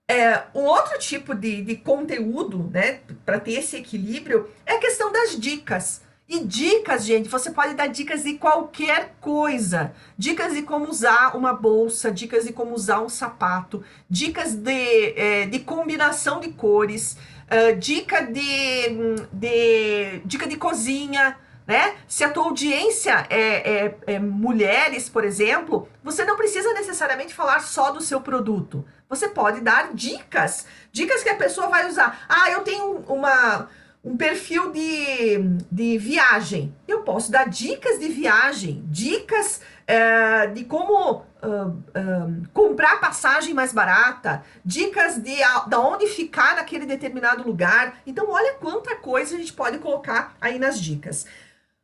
é, 0.08 0.44
um 0.56 0.64
outro 0.64 0.98
tipo 0.98 1.36
de, 1.36 1.62
de 1.62 1.76
conteúdo, 1.76 2.68
né, 2.74 3.02
para 3.24 3.40
ter 3.40 3.54
esse 3.54 3.78
equilíbrio, 3.78 4.50
é 4.66 4.74
a 4.74 4.80
questão 4.80 5.12
das 5.12 5.40
dicas. 5.40 6.02
E 6.30 6.44
dicas, 6.44 7.06
gente, 7.06 7.28
você 7.28 7.50
pode 7.50 7.74
dar 7.74 7.88
dicas 7.88 8.22
de 8.22 8.36
qualquer 8.36 9.16
coisa. 9.20 9.92
Dicas 10.16 10.54
de 10.54 10.62
como 10.62 10.88
usar 10.88 11.36
uma 11.36 11.54
bolsa, 11.54 12.12
dicas 12.12 12.46
de 12.46 12.54
como 12.54 12.76
usar 12.76 13.02
um 13.02 13.10
sapato, 13.10 13.84
dicas 14.08 14.54
de, 14.54 15.20
é, 15.20 15.48
de 15.48 15.58
combinação 15.58 16.40
de 16.40 16.50
cores, 16.50 17.18
uh, 17.50 17.76
dica 17.76 18.22
de, 18.22 19.26
de, 19.34 20.20
dica 20.24 20.46
de 20.46 20.56
cozinha, 20.56 21.36
né? 21.66 21.96
Se 22.08 22.24
a 22.24 22.30
tua 22.30 22.44
audiência 22.44 23.26
é, 23.28 23.86
é, 23.86 23.98
é 24.06 24.20
mulheres, 24.20 25.10
por 25.10 25.26
exemplo, 25.26 25.90
você 26.04 26.24
não 26.26 26.38
precisa 26.38 26.72
necessariamente 26.74 27.34
falar 27.34 27.60
só 27.62 27.92
do 27.92 28.02
seu 28.02 28.22
produto. 28.22 28.86
Você 29.10 29.28
pode 29.28 29.62
dar 29.62 29.96
dicas, 29.96 30.68
dicas 30.92 31.24
que 31.24 31.30
a 31.30 31.36
pessoa 31.36 31.70
vai 31.70 31.90
usar. 31.90 32.26
Ah, 32.30 32.52
eu 32.52 32.62
tenho 32.62 33.04
uma 33.08 33.68
um 34.04 34.16
perfil 34.16 34.72
de, 34.72 35.40
de 35.70 35.98
viagem. 35.98 36.74
Eu 36.88 37.02
posso 37.02 37.32
dar 37.32 37.50
dicas 37.50 38.00
de 38.00 38.08
viagem, 38.08 38.84
dicas 38.88 39.62
é, 39.86 40.48
de 40.48 40.64
como 40.64 41.18
uh, 41.18 42.48
comprar 42.54 43.00
passagem 43.00 43.54
mais 43.54 43.74
barata, 43.74 44.44
dicas 44.64 45.18
de, 45.18 45.36
de 45.68 45.76
onde 45.76 46.08
ficar 46.08 46.56
naquele 46.56 46.86
determinado 46.86 47.44
lugar. 47.44 48.00
Então, 48.06 48.30
olha 48.30 48.54
quanta 48.54 48.96
coisa 48.96 49.36
a 49.36 49.40
gente 49.40 49.54
pode 49.54 49.80
colocar 49.80 50.36
aí 50.40 50.58
nas 50.58 50.80
dicas. 50.80 51.26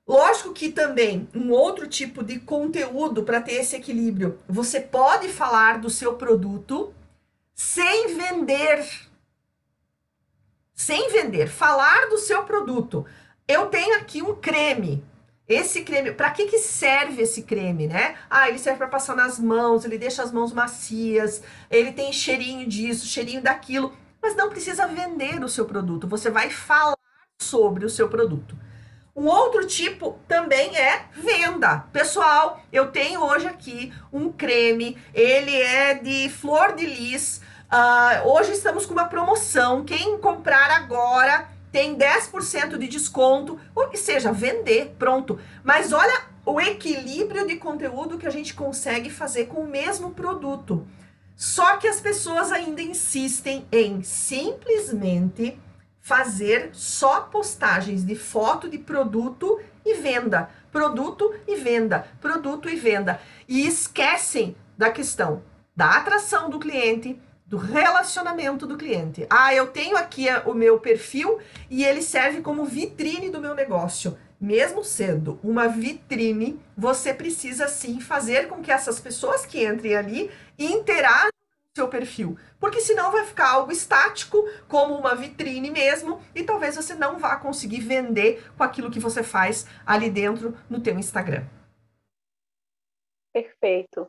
Lógico 0.07 0.53
que 0.53 0.69
também 0.69 1.27
um 1.33 1.49
outro 1.49 1.87
tipo 1.87 2.23
de 2.23 2.39
conteúdo 2.39 3.23
para 3.23 3.41
ter 3.41 3.53
esse 3.53 3.75
equilíbrio, 3.75 4.39
você 4.47 4.79
pode 4.79 5.29
falar 5.29 5.79
do 5.79 5.89
seu 5.89 6.13
produto 6.13 6.93
sem 7.55 8.15
vender 8.15 8.85
sem 10.75 11.09
vender, 11.09 11.47
falar 11.47 12.09
do 12.09 12.17
seu 12.17 12.43
produto. 12.43 13.05
Eu 13.47 13.67
tenho 13.67 13.97
aqui 13.97 14.21
um 14.21 14.35
creme. 14.35 15.03
Esse 15.47 15.83
creme, 15.83 16.11
para 16.11 16.31
que 16.31 16.47
que 16.47 16.57
serve 16.57 17.21
esse 17.21 17.43
creme, 17.43 17.87
né? 17.87 18.15
Ah, 18.29 18.49
ele 18.49 18.57
serve 18.57 18.79
para 18.79 18.87
passar 18.87 19.15
nas 19.15 19.39
mãos, 19.39 19.85
ele 19.85 19.97
deixa 19.97 20.23
as 20.23 20.31
mãos 20.31 20.51
macias, 20.51 21.41
ele 21.69 21.93
tem 21.93 22.11
cheirinho 22.11 22.67
disso, 22.67 23.05
cheirinho 23.05 23.41
daquilo, 23.41 23.95
mas 24.21 24.35
não 24.35 24.49
precisa 24.49 24.87
vender 24.87 25.43
o 25.43 25.49
seu 25.49 25.65
produto. 25.65 26.07
Você 26.07 26.31
vai 26.31 26.49
falar 26.49 26.97
sobre 27.39 27.85
o 27.85 27.89
seu 27.89 28.09
produto. 28.09 28.57
Um 29.15 29.27
outro 29.27 29.65
tipo 29.65 30.19
também 30.27 30.75
é 30.75 31.05
venda. 31.13 31.85
Pessoal, 31.93 32.59
eu 32.73 32.91
tenho 32.91 33.23
hoje 33.23 33.47
aqui 33.47 33.93
um 34.11 34.31
creme, 34.31 34.97
ele 35.13 35.55
é 35.55 35.93
de 35.93 36.27
flor 36.29 36.73
de 36.73 36.85
lis, 36.85 37.39
Uh, 37.71 38.29
hoje 38.29 38.51
estamos 38.51 38.85
com 38.85 38.93
uma 38.93 39.05
promoção. 39.05 39.83
Quem 39.83 40.17
comprar 40.19 40.69
agora 40.71 41.49
tem 41.71 41.97
10% 41.97 42.77
de 42.77 42.87
desconto, 42.87 43.59
ou 43.73 43.95
seja, 43.95 44.31
vender, 44.31 44.95
pronto. 44.99 45.39
Mas 45.63 45.91
olha 45.91 46.25
o 46.45 46.61
equilíbrio 46.61 47.47
de 47.47 47.55
conteúdo 47.57 48.17
que 48.17 48.27
a 48.27 48.31
gente 48.31 48.53
consegue 48.53 49.09
fazer 49.09 49.47
com 49.47 49.61
o 49.61 49.67
mesmo 49.67 50.11
produto. 50.11 50.87
Só 51.35 51.77
que 51.77 51.87
as 51.87 51.99
pessoas 51.99 52.51
ainda 52.51 52.81
insistem 52.81 53.67
em 53.71 54.03
simplesmente 54.03 55.59
fazer 55.99 56.69
só 56.71 57.21
postagens 57.21 58.05
de 58.05 58.15
foto 58.15 58.69
de 58.69 58.77
produto 58.77 59.59
e 59.83 59.95
venda, 59.95 60.49
produto 60.71 61.33
e 61.47 61.55
venda, 61.55 62.07
produto 62.21 62.69
e 62.69 62.75
venda. 62.75 63.19
E 63.47 63.67
esquecem 63.67 64.55
da 64.77 64.91
questão 64.91 65.41
da 65.75 65.97
atração 65.97 66.49
do 66.49 66.57
cliente, 66.57 67.19
do 67.45 67.57
relacionamento 67.57 68.65
do 68.65 68.77
cliente. 68.77 69.27
Ah, 69.29 69.53
eu 69.53 69.67
tenho 69.67 69.95
aqui 69.95 70.25
o 70.45 70.53
meu 70.53 70.79
perfil 70.79 71.39
e 71.69 71.85
ele 71.85 72.01
serve 72.01 72.41
como 72.41 72.65
vitrine 72.65 73.29
do 73.29 73.39
meu 73.39 73.53
negócio. 73.53 74.17
Mesmo 74.41 74.83
sendo 74.83 75.39
uma 75.43 75.67
vitrine, 75.67 76.59
você 76.75 77.13
precisa 77.13 77.67
sim 77.67 78.01
fazer 78.01 78.47
com 78.47 78.61
que 78.61 78.71
essas 78.71 78.99
pessoas 78.99 79.45
que 79.45 79.65
entrem 79.65 79.95
ali 79.95 80.31
interajam 80.57 81.29
com 81.29 81.71
o 81.71 81.75
seu 81.75 81.87
perfil, 81.87 82.37
porque 82.59 82.81
senão 82.81 83.11
vai 83.11 83.25
ficar 83.25 83.51
algo 83.51 83.71
estático, 83.71 84.37
como 84.67 84.95
uma 84.95 85.15
vitrine 85.15 85.71
mesmo, 85.71 86.21
e 86.33 86.43
talvez 86.43 86.75
você 86.75 86.93
não 86.93 87.17
vá 87.17 87.37
conseguir 87.37 87.79
vender 87.79 88.43
com 88.57 88.63
aquilo 88.63 88.91
que 88.91 88.99
você 88.99 89.23
faz 89.23 89.65
ali 89.85 90.09
dentro 90.09 90.57
no 90.69 90.81
teu 90.81 90.97
Instagram. 90.97 91.45
Perfeito. 93.31 94.07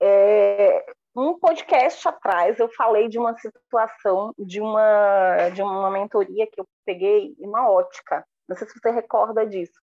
É, 0.00 0.84
um 1.16 1.38
podcast 1.38 2.06
atrás 2.06 2.58
eu 2.58 2.68
falei 2.68 3.08
de 3.08 3.18
uma 3.18 3.34
situação 3.38 4.34
de 4.38 4.60
uma 4.60 5.48
de 5.50 5.62
uma 5.62 5.90
mentoria 5.90 6.46
que 6.46 6.60
eu 6.60 6.66
peguei 6.84 7.34
em 7.38 7.46
uma 7.46 7.68
ótica. 7.70 8.24
Não 8.46 8.56
sei 8.56 8.68
se 8.68 8.78
você 8.78 8.90
recorda 8.90 9.46
disso. 9.46 9.80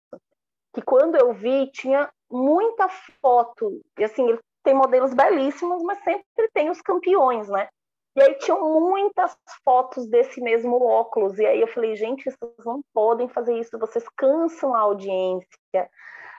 Que 0.74 0.82
quando 0.82 1.16
eu 1.16 1.34
vi 1.34 1.72
tinha 1.72 2.10
muita 2.32 2.88
foto 3.22 3.82
e 3.98 4.04
assim 4.04 4.30
ele 4.30 4.40
tem 4.64 4.74
modelos 4.74 5.14
belíssimos, 5.14 5.82
mas 5.84 5.98
sempre 6.04 6.50
tem 6.54 6.70
os 6.70 6.82
campeões, 6.82 7.50
né? 7.50 7.68
E 8.16 8.22
aí 8.22 8.36
tinham 8.36 8.80
muitas 8.80 9.36
fotos 9.66 10.08
desse 10.08 10.40
mesmo 10.40 10.82
óculos. 10.86 11.40
E 11.40 11.46
aí 11.46 11.60
eu 11.60 11.68
falei, 11.68 11.96
gente, 11.96 12.24
vocês 12.24 12.66
não 12.66 12.82
podem 12.94 13.28
fazer 13.28 13.58
isso, 13.58 13.78
vocês 13.80 14.06
cansam 14.16 14.74
a 14.76 14.80
audiência. 14.80 15.50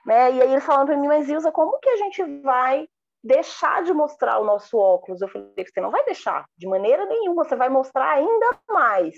Né? 0.06 0.32
E 0.32 0.42
aí 0.42 0.52
eles 0.52 0.64
falaram 0.64 0.86
para 0.86 0.96
mim, 0.96 1.08
mas 1.08 1.28
Ilza, 1.28 1.50
como 1.50 1.78
que 1.80 1.90
a 1.90 1.96
gente 1.96 2.22
vai 2.42 2.86
deixar 3.24 3.82
de 3.82 3.92
mostrar 3.94 4.38
o 4.38 4.44
nosso 4.44 4.76
óculos. 4.76 5.22
Eu 5.22 5.28
falei, 5.28 5.50
você 5.56 5.80
não 5.80 5.90
vai 5.90 6.04
deixar, 6.04 6.44
de 6.56 6.68
maneira 6.68 7.06
nenhuma, 7.06 7.44
você 7.44 7.56
vai 7.56 7.70
mostrar 7.70 8.10
ainda 8.10 8.60
mais. 8.68 9.16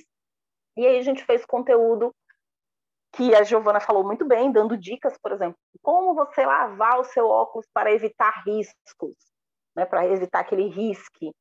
E 0.76 0.86
aí 0.86 0.98
a 0.98 1.02
gente 1.02 1.24
fez 1.24 1.44
conteúdo 1.44 2.14
que 3.12 3.34
a 3.34 3.42
Giovana 3.42 3.80
falou 3.80 4.04
muito 4.04 4.24
bem, 4.24 4.52
dando 4.52 4.76
dicas, 4.76 5.16
por 5.20 5.32
exemplo, 5.32 5.58
como 5.82 6.14
você 6.14 6.44
lavar 6.44 7.00
o 7.00 7.04
seu 7.04 7.26
óculos 7.26 7.66
para 7.72 7.90
evitar 7.90 8.42
riscos, 8.46 9.16
né, 9.74 9.84
para 9.84 10.06
evitar 10.06 10.40
aquele 10.40 10.68
risque. 10.68 11.32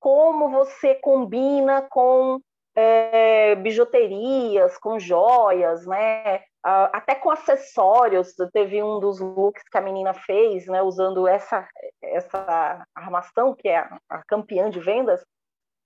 Como 0.00 0.50
você 0.50 0.94
combina 0.94 1.82
com 1.90 2.40
é, 2.74 3.54
bijuterias, 3.56 4.78
com 4.78 4.98
joias, 4.98 5.86
né? 5.86 6.42
Uh, 6.66 6.92
até 6.92 7.14
com 7.14 7.30
acessórios, 7.30 8.34
teve 8.52 8.82
um 8.82 9.00
dos 9.00 9.18
looks 9.18 9.62
que 9.70 9.78
a 9.78 9.80
menina 9.80 10.12
fez, 10.12 10.66
né, 10.66 10.82
usando 10.82 11.26
essa, 11.26 11.66
essa 12.02 12.86
armação, 12.94 13.54
que 13.54 13.66
é 13.66 13.78
a, 13.78 13.98
a 14.10 14.22
campeã 14.24 14.68
de 14.68 14.78
vendas, 14.78 15.24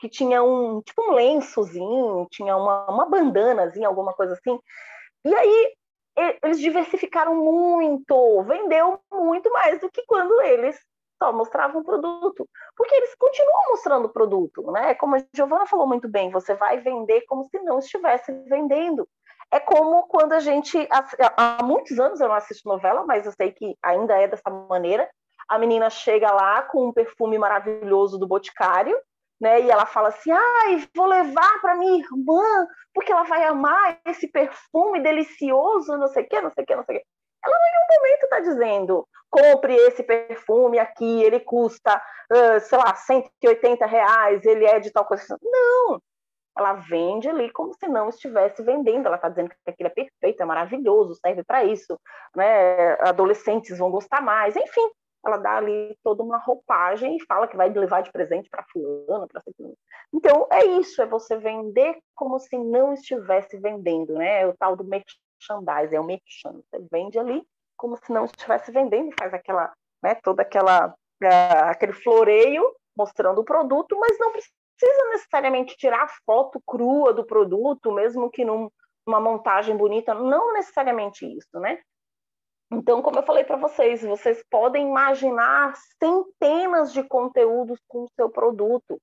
que 0.00 0.08
tinha 0.08 0.42
um 0.42 0.82
tipo 0.82 1.00
um 1.02 1.12
lençozinho, 1.12 2.26
tinha 2.28 2.56
uma, 2.56 2.90
uma 2.90 3.06
bandanazinha, 3.06 3.86
alguma 3.86 4.12
coisa 4.14 4.32
assim. 4.32 4.58
E 5.24 5.34
aí 5.34 5.74
eles 6.42 6.60
diversificaram 6.60 7.34
muito, 7.34 8.42
vendeu 8.42 9.00
muito 9.12 9.50
mais 9.52 9.80
do 9.80 9.90
que 9.90 10.04
quando 10.06 10.40
eles 10.42 10.78
só 11.22 11.32
mostravam 11.32 11.80
o 11.80 11.84
produto. 11.84 12.48
Porque 12.76 12.94
eles 12.94 13.14
continuam 13.16 13.70
mostrando 13.70 14.06
o 14.06 14.12
produto, 14.12 14.70
né? 14.70 14.94
Como 14.94 15.16
a 15.16 15.24
Giovana 15.34 15.66
falou 15.66 15.86
muito 15.86 16.08
bem, 16.08 16.30
você 16.30 16.54
vai 16.54 16.80
vender 16.80 17.22
como 17.22 17.44
se 17.44 17.58
não 17.60 17.78
estivesse 17.78 18.32
vendendo. 18.48 19.08
É 19.54 19.60
como 19.60 20.02
quando 20.08 20.32
a 20.32 20.40
gente. 20.40 20.88
Há 21.36 21.62
muitos 21.62 22.00
anos 22.00 22.20
eu 22.20 22.26
não 22.26 22.34
assisto 22.34 22.68
novela, 22.68 23.04
mas 23.06 23.24
eu 23.24 23.30
sei 23.30 23.52
que 23.52 23.76
ainda 23.80 24.20
é 24.20 24.26
dessa 24.26 24.50
maneira. 24.50 25.08
A 25.48 25.58
menina 25.58 25.88
chega 25.88 26.32
lá 26.32 26.62
com 26.62 26.88
um 26.88 26.92
perfume 26.92 27.38
maravilhoso 27.38 28.18
do 28.18 28.26
Boticário, 28.26 28.98
né? 29.40 29.60
E 29.60 29.70
ela 29.70 29.86
fala 29.86 30.08
assim: 30.08 30.32
ai, 30.32 30.88
vou 30.92 31.06
levar 31.06 31.60
para 31.60 31.76
minha 31.76 32.00
irmã, 32.00 32.66
porque 32.92 33.12
ela 33.12 33.22
vai 33.22 33.44
amar 33.44 34.00
esse 34.04 34.26
perfume 34.26 35.00
delicioso, 35.00 35.96
não 35.96 36.08
sei 36.08 36.24
o 36.24 36.28
quê, 36.28 36.40
não 36.40 36.50
sei 36.50 36.64
o 36.64 36.66
quê, 36.66 36.74
não 36.74 36.84
sei 36.84 36.96
o 36.96 36.98
quê. 36.98 37.06
ela 37.44 37.54
em 37.56 37.72
nenhum 37.72 38.02
momento 38.02 38.24
está 38.24 38.40
dizendo 38.40 39.06
compre 39.30 39.74
esse 39.74 40.02
perfume 40.02 40.80
aqui, 40.80 41.22
ele 41.22 41.38
custa, 41.38 42.00
uh, 42.32 42.60
sei 42.60 42.78
lá, 42.78 42.92
180 42.94 43.86
reais, 43.86 44.44
ele 44.44 44.64
é 44.64 44.80
de 44.80 44.90
tal 44.90 45.04
coisa. 45.04 45.38
Não, 45.42 46.00
ela 46.56 46.74
vende 46.74 47.28
ali 47.28 47.50
como 47.50 47.74
se 47.74 47.86
não 47.88 48.08
estivesse 48.08 48.62
vendendo. 48.62 49.06
Ela 49.06 49.16
está 49.16 49.28
dizendo 49.28 49.50
que 49.50 49.56
aquilo 49.66 49.88
é 49.88 49.92
perfeito, 49.92 50.42
é 50.42 50.44
maravilhoso, 50.44 51.14
serve 51.14 51.42
para 51.42 51.64
isso, 51.64 51.98
né? 52.34 52.94
Adolescentes 53.00 53.78
vão 53.78 53.90
gostar 53.90 54.20
mais, 54.20 54.54
enfim. 54.56 54.90
Ela 55.26 55.38
dá 55.38 55.56
ali 55.56 55.96
toda 56.02 56.22
uma 56.22 56.38
roupagem 56.38 57.16
e 57.16 57.24
fala 57.26 57.48
que 57.48 57.56
vai 57.56 57.70
levar 57.70 58.02
de 58.02 58.12
presente 58.12 58.48
para 58.50 58.64
fulano, 58.70 59.26
para 59.26 59.42
Então 60.12 60.46
é 60.50 60.64
isso, 60.64 61.00
é 61.00 61.06
você 61.06 61.36
vender 61.38 61.98
como 62.14 62.38
se 62.38 62.56
não 62.58 62.92
estivesse 62.92 63.58
vendendo, 63.58 64.14
né? 64.14 64.42
É 64.42 64.46
o 64.46 64.54
tal 64.56 64.76
do 64.76 64.84
merchandise, 64.84 65.94
é 65.94 66.00
o 66.00 66.04
merchan. 66.04 66.60
Você 66.70 66.84
vende 66.92 67.18
ali 67.18 67.42
como 67.76 67.96
se 67.96 68.12
não 68.12 68.26
estivesse 68.26 68.70
vendendo, 68.70 69.10
faz 69.18 69.34
aquela, 69.34 69.72
né? 70.02 70.14
Toda 70.22 70.42
aquela 70.42 70.88
uh, 70.88 71.64
aquele 71.70 71.92
floreio 71.92 72.62
mostrando 72.96 73.40
o 73.40 73.44
produto, 73.44 73.98
mas 73.98 74.16
não 74.20 74.30
precisa 74.30 74.63
precisa 74.78 75.08
necessariamente 75.10 75.76
tirar 75.76 76.08
foto 76.26 76.60
crua 76.66 77.12
do 77.12 77.24
produto, 77.24 77.92
mesmo 77.92 78.30
que 78.30 78.44
num, 78.44 78.70
numa 79.06 79.20
montagem 79.20 79.76
bonita, 79.76 80.14
não 80.14 80.52
necessariamente 80.52 81.26
isso, 81.26 81.58
né? 81.60 81.80
Então, 82.72 83.02
como 83.02 83.18
eu 83.18 83.22
falei 83.22 83.44
para 83.44 83.56
vocês, 83.56 84.02
vocês 84.02 84.42
podem 84.50 84.88
imaginar 84.88 85.74
centenas 86.02 86.92
de 86.92 87.02
conteúdos 87.04 87.78
com 87.86 88.04
o 88.04 88.10
seu 88.16 88.28
produto. 88.28 89.00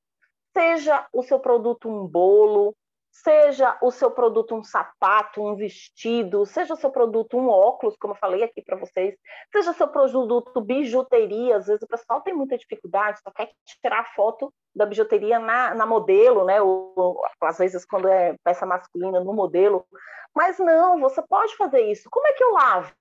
Seja 0.54 1.08
o 1.14 1.24
seu 1.24 1.40
produto 1.40 1.88
um 1.88 2.06
bolo, 2.06 2.76
seja 3.12 3.78
o 3.82 3.92
seu 3.92 4.10
produto 4.10 4.56
um 4.56 4.64
sapato, 4.64 5.44
um 5.44 5.56
vestido, 5.56 6.46
seja 6.46 6.74
o 6.74 6.78
seu 6.78 6.90
produto 6.90 7.38
um 7.38 7.50
óculos, 7.50 7.98
como 7.98 8.14
eu 8.14 8.18
falei 8.18 8.44
aqui 8.44 8.62
para 8.62 8.78
vocês, 8.78 9.16
seja 9.52 9.72
o 9.72 9.74
seu 9.74 9.88
produto 9.88 10.62
bijuteria, 10.62 11.58
às 11.58 11.68
vezes 11.68 11.84
o 11.84 11.88
pessoal 11.88 12.22
tem 12.22 12.34
muita 12.34 12.58
dificuldade, 12.58 13.20
só 13.22 13.30
quer 13.32 13.52
tirar 13.82 14.14
foto 14.16 14.52
da 14.74 14.86
bijuteria 14.86 15.38
na, 15.40 15.76
na 15.76 15.86
modelo, 15.86 16.46
né? 16.46 16.62
Ou, 16.62 16.94
ou, 16.96 17.22
às 17.42 17.58
vezes 17.58 17.86
quando 17.86 18.08
é 18.08 18.36
peça 18.44 18.66
masculina 18.66 19.20
no 19.20 19.34
modelo, 19.34 19.86
mas 20.34 20.58
não, 20.58 21.00
você 21.00 21.22
pode 21.22 21.56
fazer 21.58 21.82
isso. 21.82 22.10
Como 22.10 22.26
é 22.26 22.34
que 22.34 22.44
eu 22.44 22.52
lavo? 22.54 22.94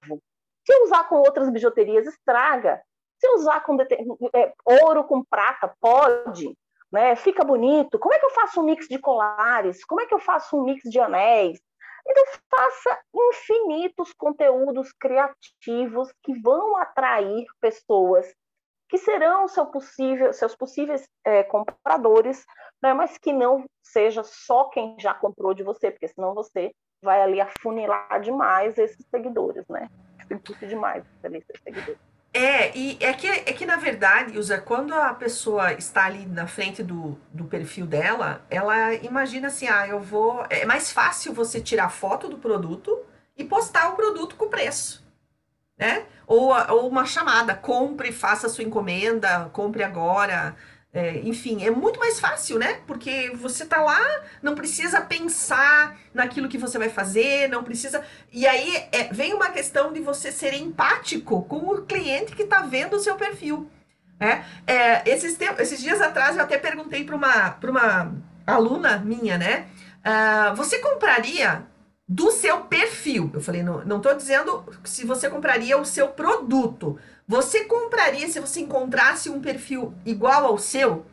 Se 0.66 0.74
eu 0.74 0.84
usar 0.84 1.08
com 1.08 1.16
outras 1.16 1.48
bijuterias, 1.50 2.06
estraga. 2.06 2.82
Se 3.18 3.28
eu 3.28 3.34
usar 3.34 3.60
com 3.60 3.76
é, 3.80 4.52
ouro 4.82 5.04
com 5.04 5.22
prata, 5.24 5.72
pode 5.80 6.56
né? 6.92 7.14
Fica 7.16 7.44
bonito. 7.44 7.98
Como 7.98 8.14
é 8.14 8.18
que 8.18 8.26
eu 8.26 8.30
faço 8.30 8.60
um 8.60 8.64
mix 8.64 8.86
de 8.88 8.98
colares? 8.98 9.84
Como 9.84 10.00
é 10.00 10.06
que 10.06 10.14
eu 10.14 10.18
faço 10.18 10.56
um 10.56 10.64
mix 10.64 10.82
de 10.90 10.98
anéis? 10.98 11.60
Então, 12.06 12.24
faça 12.50 12.98
infinitos 13.14 14.12
conteúdos 14.14 14.92
criativos 14.92 16.12
que 16.22 16.38
vão 16.40 16.76
atrair 16.76 17.46
pessoas 17.60 18.26
que 18.88 18.98
serão 18.98 19.46
seu 19.46 19.66
possível, 19.66 20.32
seus 20.32 20.56
possíveis 20.56 21.08
é, 21.24 21.44
compradores, 21.44 22.44
né? 22.82 22.92
mas 22.92 23.16
que 23.18 23.32
não 23.32 23.64
seja 23.80 24.24
só 24.24 24.64
quem 24.64 24.96
já 24.98 25.14
comprou 25.14 25.54
de 25.54 25.62
você, 25.62 25.92
porque 25.92 26.08
senão 26.08 26.34
você 26.34 26.74
vai 27.00 27.22
ali 27.22 27.40
afunilar 27.40 28.20
demais 28.20 28.76
esses 28.76 29.06
seguidores, 29.06 29.64
né? 29.68 29.88
Simplifica 30.26 30.66
demais 30.66 31.04
esses 31.22 31.62
seguidores. 31.62 32.09
É, 32.32 32.76
e 32.76 32.96
é 33.00 33.12
que, 33.12 33.26
é 33.26 33.52
que 33.52 33.66
na 33.66 33.76
verdade, 33.76 34.38
usa 34.38 34.58
quando 34.58 34.94
a 34.94 35.12
pessoa 35.14 35.72
está 35.72 36.04
ali 36.04 36.26
na 36.26 36.46
frente 36.46 36.82
do, 36.82 37.18
do 37.32 37.44
perfil 37.44 37.86
dela, 37.86 38.44
ela 38.48 38.94
imagina 38.94 39.48
assim, 39.48 39.66
ah, 39.66 39.86
eu 39.88 40.00
vou. 40.00 40.44
É 40.48 40.64
mais 40.64 40.92
fácil 40.92 41.34
você 41.34 41.60
tirar 41.60 41.90
foto 41.90 42.28
do 42.28 42.38
produto 42.38 43.00
e 43.36 43.44
postar 43.44 43.88
o 43.90 43.96
produto 43.96 44.36
com 44.36 44.48
preço. 44.48 45.04
Né? 45.76 46.04
Ou, 46.26 46.52
ou 46.68 46.88
uma 46.88 47.04
chamada, 47.04 47.54
compre, 47.54 48.12
faça 48.12 48.48
sua 48.48 48.62
encomenda, 48.62 49.50
compre 49.52 49.82
agora. 49.82 50.54
É, 50.92 51.20
enfim, 51.20 51.64
é 51.64 51.70
muito 51.70 52.00
mais 52.00 52.18
fácil, 52.18 52.58
né? 52.58 52.80
Porque 52.86 53.30
você 53.36 53.64
tá 53.64 53.80
lá, 53.80 54.00
não 54.42 54.56
precisa 54.56 55.00
pensar 55.00 55.96
naquilo 56.12 56.48
que 56.48 56.58
você 56.58 56.78
vai 56.78 56.88
fazer, 56.88 57.48
não 57.48 57.62
precisa. 57.62 58.04
E 58.32 58.44
aí 58.44 58.88
é, 58.90 59.04
vem 59.12 59.32
uma 59.32 59.50
questão 59.50 59.92
de 59.92 60.00
você 60.00 60.32
ser 60.32 60.52
empático 60.54 61.42
com 61.44 61.58
o 61.58 61.82
cliente 61.82 62.34
que 62.34 62.44
tá 62.44 62.62
vendo 62.62 62.96
o 62.96 63.00
seu 63.00 63.14
perfil. 63.14 63.70
Né? 64.18 64.44
É, 64.66 65.08
esses, 65.08 65.36
tempos, 65.36 65.60
esses 65.60 65.80
dias 65.80 66.00
atrás 66.00 66.36
eu 66.36 66.42
até 66.42 66.58
perguntei 66.58 67.04
para 67.04 67.16
uma, 67.16 67.56
uma 67.62 68.12
aluna 68.46 68.98
minha, 68.98 69.38
né? 69.38 69.68
Uh, 70.00 70.56
você 70.56 70.78
compraria 70.78 71.64
do 72.08 72.32
seu 72.32 72.62
perfil? 72.62 73.30
Eu 73.32 73.40
falei, 73.40 73.62
não, 73.62 73.84
não 73.84 74.00
tô 74.00 74.12
dizendo 74.14 74.64
se 74.82 75.06
você 75.06 75.30
compraria 75.30 75.78
o 75.78 75.84
seu 75.84 76.08
produto. 76.08 76.98
Você 77.30 77.64
compraria 77.64 78.28
se 78.28 78.40
você 78.40 78.58
encontrasse 78.58 79.30
um 79.30 79.40
perfil 79.40 79.94
igual 80.04 80.46
ao 80.46 80.58
seu? 80.58 81.06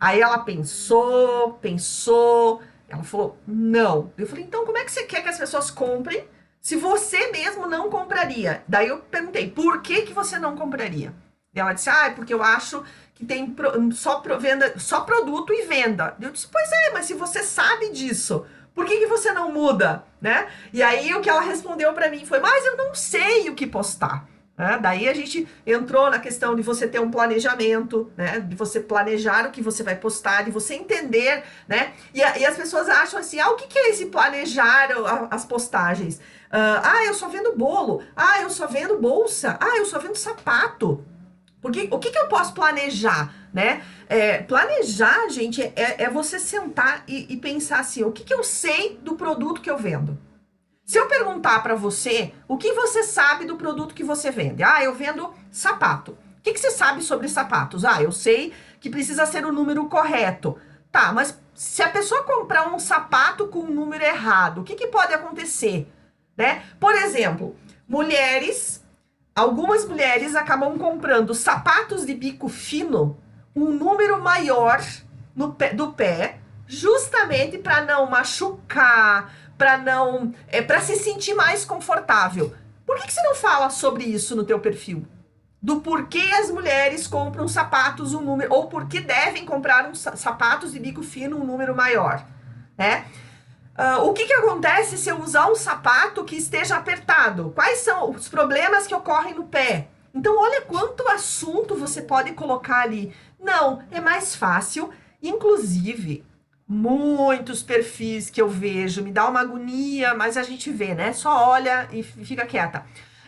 Aí 0.00 0.22
ela 0.22 0.38
pensou, 0.38 1.58
pensou, 1.60 2.62
ela 2.88 3.02
falou: 3.02 3.36
não. 3.46 4.10
Eu 4.16 4.26
falei: 4.26 4.42
então 4.42 4.64
como 4.64 4.78
é 4.78 4.84
que 4.84 4.90
você 4.90 5.02
quer 5.02 5.22
que 5.22 5.28
as 5.28 5.36
pessoas 5.36 5.70
comprem 5.70 6.26
se 6.62 6.76
você 6.76 7.30
mesmo 7.30 7.66
não 7.66 7.90
compraria? 7.90 8.64
Daí 8.66 8.88
eu 8.88 9.00
perguntei: 9.00 9.50
por 9.50 9.82
que, 9.82 10.06
que 10.06 10.14
você 10.14 10.38
não 10.38 10.56
compraria? 10.56 11.12
E 11.54 11.60
ela 11.60 11.74
disse: 11.74 11.90
ah, 11.90 12.06
é 12.06 12.10
porque 12.12 12.32
eu 12.32 12.42
acho 12.42 12.82
que 13.14 13.26
tem 13.26 13.54
só, 13.92 14.22
venda, 14.38 14.78
só 14.78 15.02
produto 15.02 15.52
e 15.52 15.66
venda. 15.66 16.16
Eu 16.22 16.30
disse: 16.30 16.48
pois 16.50 16.72
é, 16.72 16.90
mas 16.94 17.04
se 17.04 17.12
você 17.12 17.42
sabe 17.42 17.90
disso, 17.90 18.46
por 18.74 18.86
que, 18.86 18.96
que 18.96 19.06
você 19.06 19.30
não 19.30 19.52
muda? 19.52 20.06
Né? 20.22 20.48
E 20.72 20.82
aí 20.82 21.14
o 21.14 21.20
que 21.20 21.28
ela 21.28 21.42
respondeu 21.42 21.92
para 21.92 22.08
mim 22.08 22.24
foi: 22.24 22.40
mas 22.40 22.64
eu 22.64 22.78
não 22.78 22.94
sei 22.94 23.50
o 23.50 23.54
que 23.54 23.66
postar. 23.66 24.32
Né? 24.56 24.78
Daí 24.80 25.08
a 25.08 25.14
gente 25.14 25.48
entrou 25.66 26.10
na 26.10 26.18
questão 26.18 26.54
de 26.54 26.62
você 26.62 26.86
ter 26.86 27.00
um 27.00 27.10
planejamento, 27.10 28.10
né? 28.16 28.38
De 28.38 28.54
você 28.54 28.78
planejar 28.78 29.46
o 29.46 29.50
que 29.50 29.60
você 29.60 29.82
vai 29.82 29.96
postar, 29.96 30.44
de 30.44 30.50
você 30.50 30.74
entender, 30.74 31.42
né? 31.66 31.92
E, 32.14 32.20
e 32.20 32.46
as 32.46 32.56
pessoas 32.56 32.88
acham 32.88 33.18
assim, 33.18 33.40
ah, 33.40 33.50
o 33.50 33.56
que, 33.56 33.66
que 33.66 33.78
é 33.78 33.90
esse 33.90 34.06
planejar 34.06 34.90
as 35.30 35.44
postagens? 35.44 36.16
Uh, 36.16 36.80
ah, 36.82 37.04
eu 37.04 37.14
só 37.14 37.28
vendo 37.28 37.56
bolo. 37.56 38.02
Ah, 38.14 38.40
eu 38.42 38.50
só 38.50 38.68
vendo 38.68 38.98
bolsa. 38.98 39.58
Ah, 39.60 39.76
eu 39.76 39.86
só 39.86 39.98
vendo 39.98 40.14
sapato. 40.14 41.04
Porque 41.60 41.88
o 41.90 41.98
que, 41.98 42.10
que 42.10 42.18
eu 42.18 42.28
posso 42.28 42.52
planejar, 42.52 43.34
né? 43.52 43.82
É, 44.08 44.38
planejar, 44.38 45.28
gente, 45.30 45.62
é, 45.62 46.04
é 46.04 46.10
você 46.10 46.38
sentar 46.38 47.02
e, 47.08 47.32
e 47.32 47.36
pensar 47.38 47.80
assim, 47.80 48.04
o 48.04 48.12
que, 48.12 48.22
que 48.22 48.34
eu 48.34 48.44
sei 48.44 49.00
do 49.02 49.16
produto 49.16 49.60
que 49.60 49.70
eu 49.70 49.78
vendo? 49.78 50.16
Se 50.84 50.98
eu 50.98 51.08
perguntar 51.08 51.62
para 51.62 51.74
você 51.74 52.34
o 52.46 52.58
que 52.58 52.72
você 52.72 53.02
sabe 53.02 53.46
do 53.46 53.56
produto 53.56 53.94
que 53.94 54.04
você 54.04 54.30
vende, 54.30 54.62
ah, 54.62 54.84
eu 54.84 54.94
vendo 54.94 55.32
sapato. 55.50 56.12
O 56.12 56.42
que, 56.42 56.52
que 56.52 56.60
você 56.60 56.70
sabe 56.70 57.02
sobre 57.02 57.26
sapatos? 57.26 57.86
Ah, 57.86 58.02
eu 58.02 58.12
sei 58.12 58.52
que 58.78 58.90
precisa 58.90 59.24
ser 59.24 59.46
o 59.46 59.52
número 59.52 59.88
correto. 59.88 60.58
Tá, 60.92 61.10
mas 61.10 61.40
se 61.54 61.82
a 61.82 61.88
pessoa 61.88 62.22
comprar 62.24 62.68
um 62.68 62.78
sapato 62.78 63.48
com 63.48 63.60
um 63.60 63.70
número 63.70 64.04
errado, 64.04 64.60
o 64.60 64.64
que, 64.64 64.74
que 64.74 64.88
pode 64.88 65.14
acontecer? 65.14 65.90
Né? 66.36 66.62
Por 66.78 66.94
exemplo, 66.94 67.56
mulheres, 67.88 68.84
algumas 69.34 69.86
mulheres 69.86 70.34
acabam 70.34 70.76
comprando 70.76 71.34
sapatos 71.34 72.04
de 72.04 72.14
bico 72.14 72.48
fino, 72.48 73.16
um 73.56 73.70
número 73.70 74.20
maior 74.22 74.84
no 75.34 75.54
pé, 75.54 75.72
do 75.72 75.92
pé, 75.92 76.40
justamente 76.66 77.58
para 77.58 77.84
não 77.84 78.08
machucar, 78.08 79.32
para 79.56 79.78
não, 79.78 80.34
é 80.48 80.60
para 80.60 80.80
se 80.80 80.96
sentir 80.96 81.34
mais 81.34 81.64
confortável. 81.64 82.54
Por 82.86 82.96
que, 82.96 83.06
que 83.06 83.12
você 83.12 83.22
não 83.22 83.34
fala 83.34 83.70
sobre 83.70 84.04
isso 84.04 84.36
no 84.36 84.44
teu 84.44 84.60
perfil? 84.60 85.06
Do 85.62 85.80
porquê 85.80 86.30
as 86.38 86.50
mulheres 86.50 87.06
compram 87.06 87.48
sapatos 87.48 88.12
um 88.12 88.20
número 88.20 88.52
ou 88.52 88.66
por 88.66 88.86
que 88.86 89.00
devem 89.00 89.46
comprar 89.46 89.88
um 89.88 89.94
sapatos 89.94 90.72
de 90.72 90.78
bico 90.78 91.02
fino 91.02 91.38
um 91.40 91.44
número 91.44 91.74
maior, 91.74 92.24
né? 92.76 93.06
Uh, 93.76 94.02
o 94.04 94.12
que, 94.12 94.26
que 94.26 94.34
acontece 94.34 94.96
se 94.96 95.08
eu 95.08 95.20
usar 95.20 95.50
um 95.50 95.54
sapato 95.54 96.22
que 96.24 96.36
esteja 96.36 96.76
apertado? 96.76 97.50
Quais 97.54 97.78
são 97.78 98.10
os 98.10 98.28
problemas 98.28 98.86
que 98.86 98.94
ocorrem 98.94 99.34
no 99.34 99.44
pé? 99.44 99.88
Então, 100.14 100.38
olha 100.38 100.60
quanto 100.60 101.08
assunto 101.08 101.74
você 101.74 102.00
pode 102.00 102.32
colocar 102.32 102.82
ali. 102.82 103.12
Não, 103.40 103.82
é 103.90 104.00
mais 104.00 104.36
fácil. 104.36 104.90
Inclusive, 105.20 106.24
muitos 106.66 107.62
perfis 107.62 108.30
que 108.30 108.40
eu 108.40 108.48
vejo, 108.48 109.02
me 109.02 109.12
dá 109.12 109.28
uma 109.28 109.40
agonia, 109.40 110.14
mas 110.14 110.36
a 110.36 110.42
gente 110.42 110.70
vê, 110.70 110.94
né? 110.94 111.12
Só 111.12 111.48
olha 111.48 111.88
e 111.92 112.02
fica 112.02 112.46
quieta. 112.46 112.84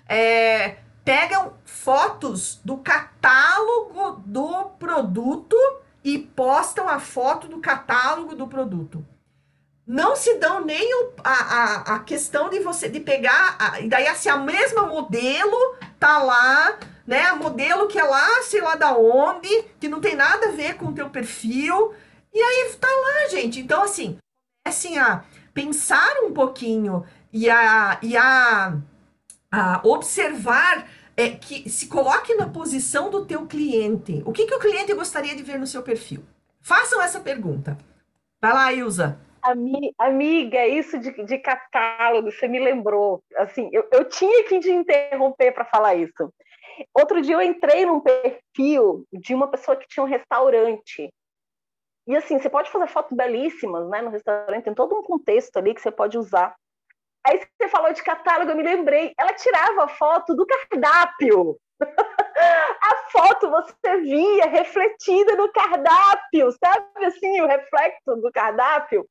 É, 0.08 0.76
pegam 1.04 1.54
fotos 1.64 2.60
do 2.64 2.78
catálogo 2.78 4.22
do 4.24 4.64
produto 4.78 5.56
e 6.02 6.18
postam 6.18 6.88
a 6.88 6.98
foto 6.98 7.46
do 7.48 7.58
catálogo 7.58 8.34
do 8.34 8.46
produto. 8.46 9.04
Não 9.86 10.16
se 10.16 10.34
dão 10.38 10.64
nem 10.64 10.94
o, 10.94 11.12
a, 11.22 11.30
a, 11.30 11.74
a, 11.94 11.98
questão 12.00 12.50
de 12.50 12.58
você 12.58 12.88
de 12.88 12.98
pegar, 12.98 13.54
a, 13.56 13.80
e 13.80 13.88
daí 13.88 14.08
assim, 14.08 14.28
a 14.28 14.36
mesma 14.36 14.82
modelo 14.82 15.76
tá 15.98 16.18
lá, 16.18 16.76
né? 17.06 17.30
Modelo 17.32 17.86
que 17.86 17.98
é 17.98 18.02
lá, 18.02 18.42
sei 18.42 18.60
lá 18.60 18.74
da 18.74 18.96
onde, 18.96 19.48
que 19.78 19.88
não 19.88 20.00
tem 20.00 20.16
nada 20.16 20.48
a 20.48 20.52
ver 20.52 20.74
com 20.74 20.86
o 20.86 20.92
teu 20.92 21.08
perfil, 21.08 21.94
e 22.36 22.42
aí 22.42 22.72
tá 22.78 22.88
lá, 22.88 23.28
gente. 23.28 23.60
Então, 23.60 23.82
assim, 23.82 24.18
comecem 24.64 24.98
a 24.98 25.24
pensar 25.54 26.20
um 26.22 26.32
pouquinho 26.32 27.04
e 27.32 27.48
a, 27.48 27.98
e 28.02 28.16
a 28.16 28.78
a 29.50 29.80
observar 29.84 30.86
é, 31.16 31.30
que 31.30 31.68
se 31.70 31.88
coloque 31.88 32.34
na 32.34 32.48
posição 32.48 33.08
do 33.08 33.24
teu 33.24 33.46
cliente. 33.46 34.22
O 34.26 34.32
que, 34.32 34.46
que 34.46 34.54
o 34.54 34.58
cliente 34.58 34.92
gostaria 34.92 35.34
de 35.34 35.42
ver 35.42 35.58
no 35.58 35.66
seu 35.66 35.82
perfil? 35.82 36.22
Façam 36.60 37.00
essa 37.00 37.20
pergunta. 37.20 37.78
Vai 38.40 38.52
lá, 38.52 38.72
Ilza. 38.72 39.18
Amiga, 39.98 40.66
isso 40.66 40.98
de, 40.98 41.24
de 41.24 41.38
catálogo, 41.38 42.30
você 42.30 42.48
me 42.48 42.58
lembrou. 42.58 43.22
Assim, 43.36 43.70
eu, 43.72 43.88
eu 43.92 44.04
tinha 44.08 44.44
que 44.44 44.58
te 44.58 44.70
interromper 44.70 45.52
para 45.52 45.64
falar 45.64 45.94
isso. 45.94 46.32
Outro 46.92 47.22
dia 47.22 47.36
eu 47.36 47.42
entrei 47.42 47.86
num 47.86 48.00
perfil 48.00 49.06
de 49.12 49.34
uma 49.34 49.48
pessoa 49.48 49.76
que 49.76 49.86
tinha 49.88 50.04
um 50.04 50.08
restaurante. 50.08 51.08
E 52.06 52.16
assim, 52.16 52.38
você 52.38 52.48
pode 52.48 52.70
fazer 52.70 52.86
fotos 52.86 53.16
belíssimas 53.16 53.88
né, 53.88 54.00
no 54.00 54.10
restaurante, 54.10 54.64
tem 54.64 54.74
todo 54.74 54.94
um 54.96 55.02
contexto 55.02 55.56
ali 55.56 55.74
que 55.74 55.80
você 55.80 55.90
pode 55.90 56.16
usar. 56.16 56.54
Aí 57.26 57.38
você 57.38 57.68
falou 57.68 57.92
de 57.92 58.02
catálogo, 58.02 58.52
eu 58.52 58.56
me 58.56 58.62
lembrei. 58.62 59.12
Ela 59.18 59.32
tirava 59.32 59.88
foto 59.88 60.34
do 60.34 60.46
cardápio. 60.46 61.58
A 62.38 62.96
foto 63.10 63.50
você 63.50 64.00
via 64.02 64.46
refletida 64.46 65.34
no 65.34 65.50
cardápio, 65.50 66.52
sabe 66.52 67.04
assim, 67.06 67.40
o 67.40 67.46
reflexo 67.46 68.14
do 68.16 68.30
cardápio 68.30 69.06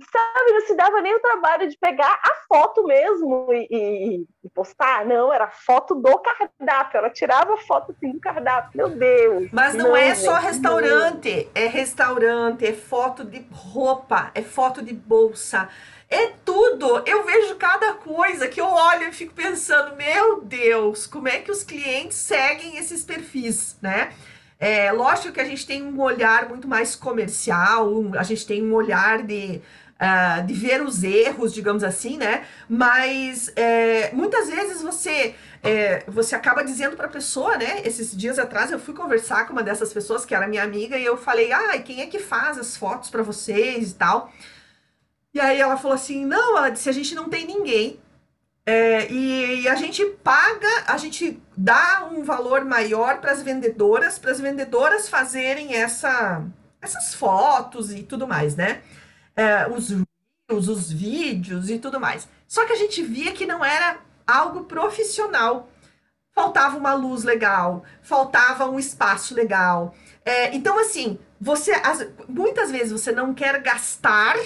sabe, 0.00 0.52
não 0.52 0.60
se 0.60 0.74
dava 0.74 1.00
nem 1.00 1.14
o 1.14 1.20
trabalho 1.20 1.68
de 1.68 1.76
pegar 1.76 2.20
a 2.22 2.46
foto 2.48 2.84
mesmo 2.84 3.48
e, 3.52 4.26
e, 4.42 4.48
postar. 4.50 5.04
Não, 5.04 5.32
era 5.32 5.48
foto 5.48 5.94
do 5.94 6.18
cardápio. 6.18 6.98
Ela 6.98 7.10
tirava 7.10 7.56
foto 7.58 7.92
assim 7.92 8.12
do 8.12 8.20
cardápio. 8.20 8.70
Meu 8.74 8.88
Deus. 8.88 9.48
Mas 9.52 9.74
não, 9.74 9.88
não 9.88 9.96
é 9.96 10.14
só 10.14 10.34
restaurante. 10.34 11.44
Não. 11.44 11.62
É 11.62 11.66
restaurante, 11.66 12.66
é 12.66 12.72
foto 12.72 13.24
de 13.24 13.44
roupa, 13.50 14.30
é 14.34 14.42
foto 14.42 14.82
de 14.82 14.92
bolsa. 14.92 15.68
É 16.08 16.32
tudo. 16.44 17.02
Eu 17.06 17.24
vejo 17.24 17.56
cada 17.56 17.94
coisa 17.94 18.46
que 18.48 18.60
eu 18.60 18.66
olho 18.66 19.08
e 19.08 19.12
fico 19.12 19.34
pensando, 19.34 19.96
meu 19.96 20.42
Deus, 20.42 21.06
como 21.06 21.28
é 21.28 21.38
que 21.38 21.50
os 21.50 21.62
clientes 21.62 22.16
seguem 22.16 22.76
esses 22.76 23.04
perfis, 23.04 23.76
né? 23.80 24.12
É 24.58 24.92
lógico 24.92 25.32
que 25.32 25.40
a 25.40 25.44
gente 25.44 25.66
tem 25.66 25.82
um 25.82 26.00
olhar 26.00 26.48
muito 26.48 26.68
mais 26.68 26.94
comercial, 26.94 27.90
a 28.16 28.22
gente 28.22 28.46
tem 28.46 28.62
um 28.62 28.72
olhar 28.72 29.22
de 29.22 29.60
uh, 30.04 30.46
de 30.46 30.52
ver 30.52 30.82
os 30.82 31.02
erros, 31.02 31.52
digamos 31.52 31.82
assim, 31.82 32.18
né? 32.18 32.46
Mas 32.68 33.50
é, 33.56 34.10
muitas 34.12 34.48
vezes 34.50 34.82
você 34.82 35.34
é, 35.62 36.04
você 36.06 36.34
acaba 36.34 36.62
dizendo 36.62 36.94
para 36.96 37.06
a 37.06 37.10
pessoa, 37.10 37.56
né? 37.56 37.80
Esses 37.84 38.14
dias 38.14 38.38
atrás 38.38 38.70
eu 38.70 38.78
fui 38.78 38.92
conversar 38.94 39.46
com 39.46 39.52
uma 39.54 39.62
dessas 39.62 39.92
pessoas 39.92 40.26
que 40.26 40.34
era 40.34 40.46
minha 40.46 40.62
amiga 40.62 40.98
e 40.98 41.04
eu 41.04 41.16
falei, 41.16 41.52
ah, 41.52 41.78
quem 41.78 42.02
é 42.02 42.06
que 42.06 42.18
faz 42.18 42.58
as 42.58 42.76
fotos 42.76 43.08
para 43.08 43.22
vocês 43.22 43.92
e 43.92 43.94
tal? 43.94 44.30
E 45.32 45.40
aí 45.40 45.58
ela 45.60 45.76
falou 45.76 45.94
assim, 45.94 46.24
não, 46.24 46.56
ela 46.58 46.68
disse, 46.68 46.88
a 46.88 46.92
gente 46.92 47.14
não 47.14 47.28
tem 47.28 47.46
ninguém. 47.46 47.98
É, 48.66 49.10
e, 49.10 49.62
e, 49.62 49.68
a 49.68 49.74
gente 49.74 50.02
paga, 50.22 50.84
a 50.86 50.96
gente 50.96 51.42
dá 51.54 52.08
um 52.10 52.22
valor 52.22 52.64
maior 52.64 53.20
para 53.20 53.32
as 53.32 53.42
vendedoras, 53.42 54.18
para 54.18 54.30
as 54.30 54.40
vendedoras 54.40 55.06
fazerem 55.06 55.74
essa, 55.74 56.42
essas 56.80 57.14
fotos 57.14 57.92
e 57.92 58.02
tudo 58.02 58.26
mais, 58.26 58.56
né? 58.56 58.80
É, 59.36 59.68
os 59.68 59.90
reels, 59.90 60.68
os 60.68 60.92
vídeos 60.92 61.70
e 61.70 61.78
tudo 61.78 62.00
mais. 62.00 62.28
Só 62.46 62.64
que 62.64 62.72
a 62.72 62.76
gente 62.76 63.02
via 63.02 63.32
que 63.32 63.46
não 63.46 63.64
era 63.64 63.98
algo 64.26 64.64
profissional. 64.64 65.68
Faltava 66.32 66.76
uma 66.76 66.94
luz 66.94 67.22
legal, 67.22 67.84
faltava 68.02 68.68
um 68.68 68.78
espaço 68.78 69.34
legal. 69.34 69.94
É, 70.24 70.54
então, 70.54 70.78
assim, 70.80 71.18
você 71.40 71.72
as, 71.72 72.08
muitas 72.28 72.70
vezes 72.70 72.90
você 72.90 73.12
não 73.12 73.32
quer 73.32 73.62
gastar, 73.62 74.36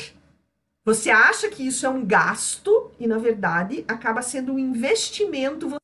você 0.85 1.11
acha 1.11 1.48
que 1.48 1.66
isso 1.66 1.87
é 1.87 1.88
um 1.88 2.05
gasto, 2.05 2.90
e 2.98 3.07
na 3.07 3.18
verdade 3.18 3.85
acaba 3.88 4.20
sendo 4.20 4.53
um 4.53 4.59
investimento 4.59 5.77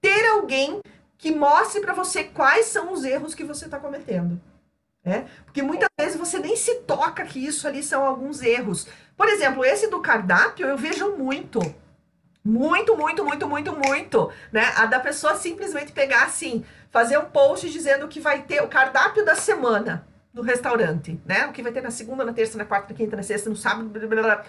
ter 0.00 0.26
alguém 0.30 0.80
que 1.16 1.30
mostre 1.32 1.80
para 1.80 1.92
você 1.92 2.24
quais 2.24 2.66
são 2.66 2.92
os 2.92 3.04
erros 3.04 3.34
que 3.34 3.44
você 3.44 3.66
está 3.66 3.78
cometendo. 3.78 4.40
Né? 5.08 5.26
Porque 5.46 5.62
muitas 5.62 5.88
vezes 5.98 6.16
você 6.16 6.38
nem 6.38 6.54
se 6.54 6.74
toca 6.80 7.24
que 7.24 7.42
isso 7.42 7.66
ali 7.66 7.82
são 7.82 8.04
alguns 8.04 8.42
erros. 8.42 8.86
Por 9.16 9.26
exemplo, 9.26 9.64
esse 9.64 9.88
do 9.88 10.00
cardápio 10.00 10.66
eu 10.66 10.76
vejo 10.76 11.16
muito. 11.16 11.60
Muito, 12.44 12.94
muito, 12.94 13.24
muito, 13.24 13.48
muito, 13.48 13.72
muito. 13.74 14.30
Né? 14.52 14.70
A 14.76 14.84
da 14.84 15.00
pessoa 15.00 15.34
simplesmente 15.34 15.92
pegar 15.92 16.24
assim, 16.24 16.62
fazer 16.90 17.16
um 17.16 17.24
post 17.24 17.70
dizendo 17.70 18.06
que 18.06 18.20
vai 18.20 18.42
ter 18.42 18.62
o 18.62 18.68
cardápio 18.68 19.24
da 19.24 19.34
semana 19.34 20.06
no 20.32 20.42
restaurante, 20.42 21.18
né? 21.24 21.46
O 21.46 21.52
que 21.52 21.62
vai 21.62 21.72
ter 21.72 21.82
na 21.82 21.90
segunda, 21.90 22.22
na 22.22 22.32
terça, 22.34 22.58
na 22.58 22.64
quarta, 22.66 22.92
na 22.92 22.96
quinta, 22.96 23.16
na 23.16 23.22
sexta, 23.22 23.48
no 23.48 23.56
sábado, 23.56 23.88
blá, 23.88 24.06
blá, 24.06 24.22
blá. 24.22 24.44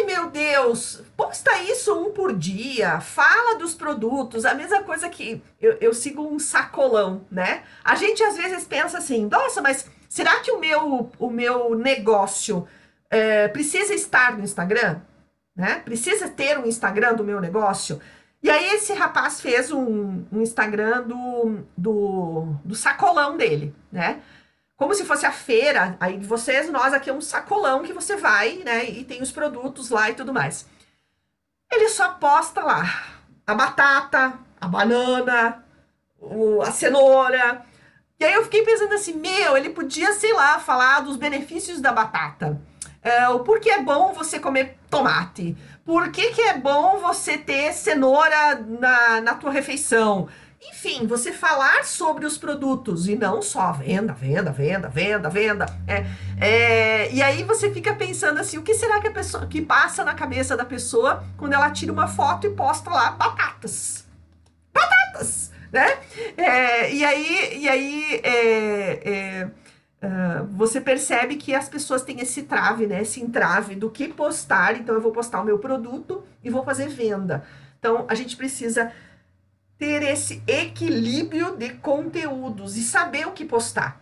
Ai, 0.00 0.06
meu 0.06 0.30
Deus, 0.30 1.02
posta 1.14 1.62
isso 1.62 1.94
um 1.94 2.10
por 2.10 2.32
dia, 2.34 3.00
fala 3.00 3.58
dos 3.58 3.74
produtos, 3.74 4.46
a 4.46 4.54
mesma 4.54 4.82
coisa 4.82 5.10
que 5.10 5.42
eu, 5.60 5.76
eu 5.78 5.92
sigo 5.92 6.22
um 6.26 6.38
sacolão, 6.38 7.26
né? 7.30 7.64
A 7.84 7.94
gente 7.94 8.22
às 8.22 8.34
vezes 8.34 8.64
pensa 8.64 8.96
assim, 8.96 9.26
nossa, 9.26 9.60
mas 9.60 9.90
será 10.08 10.40
que 10.40 10.50
o 10.50 10.58
meu, 10.58 11.10
o 11.18 11.30
meu 11.30 11.74
negócio 11.74 12.66
é, 13.10 13.48
precisa 13.48 13.92
estar 13.92 14.38
no 14.38 14.42
Instagram? 14.42 15.00
Né? 15.54 15.82
Precisa 15.84 16.28
ter 16.28 16.58
um 16.58 16.64
Instagram 16.64 17.12
do 17.14 17.24
meu 17.24 17.38
negócio? 17.38 18.00
E 18.42 18.48
aí 18.48 18.70
esse 18.76 18.94
rapaz 18.94 19.38
fez 19.38 19.70
um, 19.70 20.24
um 20.32 20.40
Instagram 20.40 21.02
do, 21.02 21.58
do, 21.76 22.54
do 22.64 22.74
sacolão 22.74 23.36
dele, 23.36 23.74
né? 23.92 24.22
Como 24.80 24.94
se 24.94 25.04
fosse 25.04 25.26
a 25.26 25.30
feira, 25.30 25.94
aí 26.00 26.16
vocês, 26.16 26.70
nós 26.70 26.94
aqui 26.94 27.10
é 27.10 27.12
um 27.12 27.20
sacolão 27.20 27.82
que 27.82 27.92
você 27.92 28.16
vai, 28.16 28.62
né, 28.64 28.86
e 28.86 29.04
tem 29.04 29.20
os 29.20 29.30
produtos 29.30 29.90
lá 29.90 30.08
e 30.08 30.14
tudo 30.14 30.32
mais. 30.32 30.66
Ele 31.70 31.86
só 31.90 32.14
posta 32.14 32.62
lá 32.62 32.84
a 33.46 33.54
batata, 33.54 34.38
a 34.58 34.66
banana, 34.66 35.62
o, 36.18 36.62
a 36.62 36.72
cenoura. 36.72 37.62
E 38.18 38.24
aí 38.24 38.32
eu 38.32 38.44
fiquei 38.44 38.64
pensando 38.64 38.94
assim, 38.94 39.12
meu, 39.12 39.54
ele 39.54 39.68
podia, 39.68 40.14
sei 40.14 40.32
lá, 40.32 40.58
falar 40.58 41.00
dos 41.00 41.18
benefícios 41.18 41.78
da 41.78 41.92
batata. 41.92 42.58
É, 43.02 43.28
o 43.28 43.40
porquê 43.40 43.68
é 43.68 43.82
bom 43.82 44.14
você 44.14 44.40
comer 44.40 44.78
tomate. 44.88 45.58
Por 45.84 46.10
que, 46.10 46.30
que 46.30 46.40
é 46.40 46.56
bom 46.56 46.96
você 46.96 47.36
ter 47.36 47.74
cenoura 47.74 48.54
na, 48.66 49.20
na 49.20 49.34
tua 49.34 49.50
refeição? 49.50 50.26
Enfim, 50.62 51.06
você 51.06 51.32
falar 51.32 51.84
sobre 51.84 52.26
os 52.26 52.36
produtos 52.36 53.08
e 53.08 53.16
não 53.16 53.40
só 53.40 53.72
venda, 53.72 54.12
venda, 54.12 54.52
venda, 54.52 54.88
venda, 54.90 55.30
venda. 55.30 55.66
É, 55.86 56.04
é, 56.38 57.12
e 57.12 57.22
aí 57.22 57.42
você 57.44 57.72
fica 57.72 57.94
pensando 57.94 58.38
assim, 58.38 58.58
o 58.58 58.62
que 58.62 58.74
será 58.74 59.00
que 59.00 59.08
a 59.08 59.10
pessoa 59.10 59.46
que 59.46 59.62
passa 59.62 60.04
na 60.04 60.14
cabeça 60.14 60.56
da 60.56 60.64
pessoa 60.64 61.24
quando 61.38 61.54
ela 61.54 61.70
tira 61.70 61.92
uma 61.92 62.06
foto 62.06 62.46
e 62.46 62.50
posta 62.50 62.90
lá 62.90 63.12
batatas? 63.12 64.06
Batatas! 64.72 65.50
Né? 65.72 65.98
É, 66.36 66.92
e 66.92 67.04
aí, 67.04 67.58
e 67.58 67.68
aí 67.68 68.20
é, 68.22 69.10
é, 69.10 69.50
Uh, 70.02 70.46
você 70.56 70.80
percebe 70.80 71.36
que 71.36 71.54
as 71.54 71.68
pessoas 71.68 72.00
têm 72.00 72.20
esse 72.20 72.44
trave, 72.44 72.86
né? 72.86 73.02
Esse 73.02 73.20
entrave 73.20 73.74
do 73.74 73.90
que 73.90 74.08
postar. 74.08 74.74
Então, 74.76 74.94
eu 74.94 75.00
vou 75.02 75.12
postar 75.12 75.42
o 75.42 75.44
meu 75.44 75.58
produto 75.58 76.24
e 76.42 76.48
vou 76.48 76.64
fazer 76.64 76.88
venda. 76.88 77.44
Então, 77.78 78.06
a 78.08 78.14
gente 78.14 78.34
precisa 78.34 78.90
ter 79.80 80.02
esse 80.02 80.42
equilíbrio 80.46 81.56
de 81.56 81.70
conteúdos 81.70 82.76
e 82.76 82.82
saber 82.82 83.26
o 83.26 83.32
que 83.32 83.46
postar. 83.46 83.98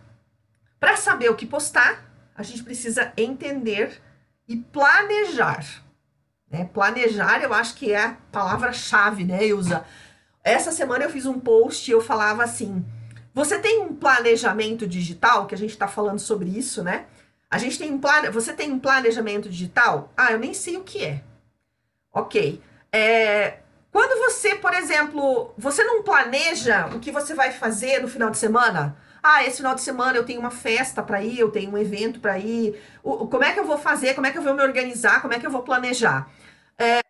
Para 0.77 0.97
saber 0.97 1.29
o 1.29 1.35
que 1.35 1.45
postar, 1.45 2.03
a 2.35 2.43
gente 2.43 2.63
precisa 2.63 3.13
entender 3.15 4.01
e 4.45 4.57
planejar. 4.57 5.65
Né? 6.51 6.69
Planejar, 6.73 7.41
eu 7.41 7.53
acho 7.53 7.75
que 7.75 7.93
é 7.93 8.03
a 8.03 8.17
palavra-chave, 8.29 9.23
né, 9.23 9.47
Ilza? 9.47 9.85
Essa 10.43 10.73
semana 10.73 11.05
eu 11.05 11.09
fiz 11.09 11.25
um 11.25 11.39
post 11.39 11.89
e 11.89 11.93
eu 11.93 12.01
falava 12.01 12.43
assim: 12.43 12.85
você 13.33 13.57
tem 13.57 13.79
um 13.79 13.95
planejamento 13.95 14.85
digital, 14.85 15.47
que 15.47 15.55
a 15.55 15.57
gente 15.57 15.71
está 15.71 15.87
falando 15.87 16.19
sobre 16.19 16.49
isso, 16.49 16.83
né? 16.83 17.05
A 17.49 17.57
gente 17.57 17.79
tem 17.79 17.89
um 17.91 17.99
plane... 17.99 18.29
Você 18.31 18.51
tem 18.51 18.69
um 18.69 18.79
planejamento 18.79 19.49
digital? 19.49 20.11
Ah, 20.17 20.33
eu 20.33 20.39
nem 20.39 20.53
sei 20.53 20.75
o 20.75 20.83
que 20.83 21.05
é. 21.05 21.23
Ok. 22.11 22.61
É, 22.91 23.59
quando 23.91 24.19
você, 24.19 24.55
por 24.55 24.73
exemplo, 24.73 25.53
você 25.57 25.83
não 25.83 26.03
planeja 26.03 26.87
o 26.87 26.99
que 26.99 27.11
você 27.11 27.33
vai 27.33 27.51
fazer 27.51 28.01
no 28.01 28.07
final 28.07 28.29
de 28.29 28.37
semana? 28.37 28.95
Ah, 29.21 29.43
esse 29.43 29.57
final 29.57 29.75
de 29.75 29.81
semana 29.81 30.17
eu 30.17 30.25
tenho 30.25 30.39
uma 30.39 30.51
festa 30.51 31.03
para 31.03 31.21
ir, 31.21 31.39
eu 31.39 31.51
tenho 31.51 31.71
um 31.71 31.77
evento 31.77 32.19
para 32.19 32.37
ir. 32.37 32.81
O, 33.03 33.27
como 33.27 33.43
é 33.43 33.51
que 33.51 33.59
eu 33.59 33.65
vou 33.65 33.77
fazer? 33.77 34.13
Como 34.13 34.27
é 34.27 34.31
que 34.31 34.37
eu 34.37 34.41
vou 34.41 34.53
me 34.53 34.63
organizar? 34.63 35.21
Como 35.21 35.33
é 35.33 35.39
que 35.39 35.45
eu 35.45 35.51
vou 35.51 35.63
planejar? 35.63 36.29
É, 36.77 37.01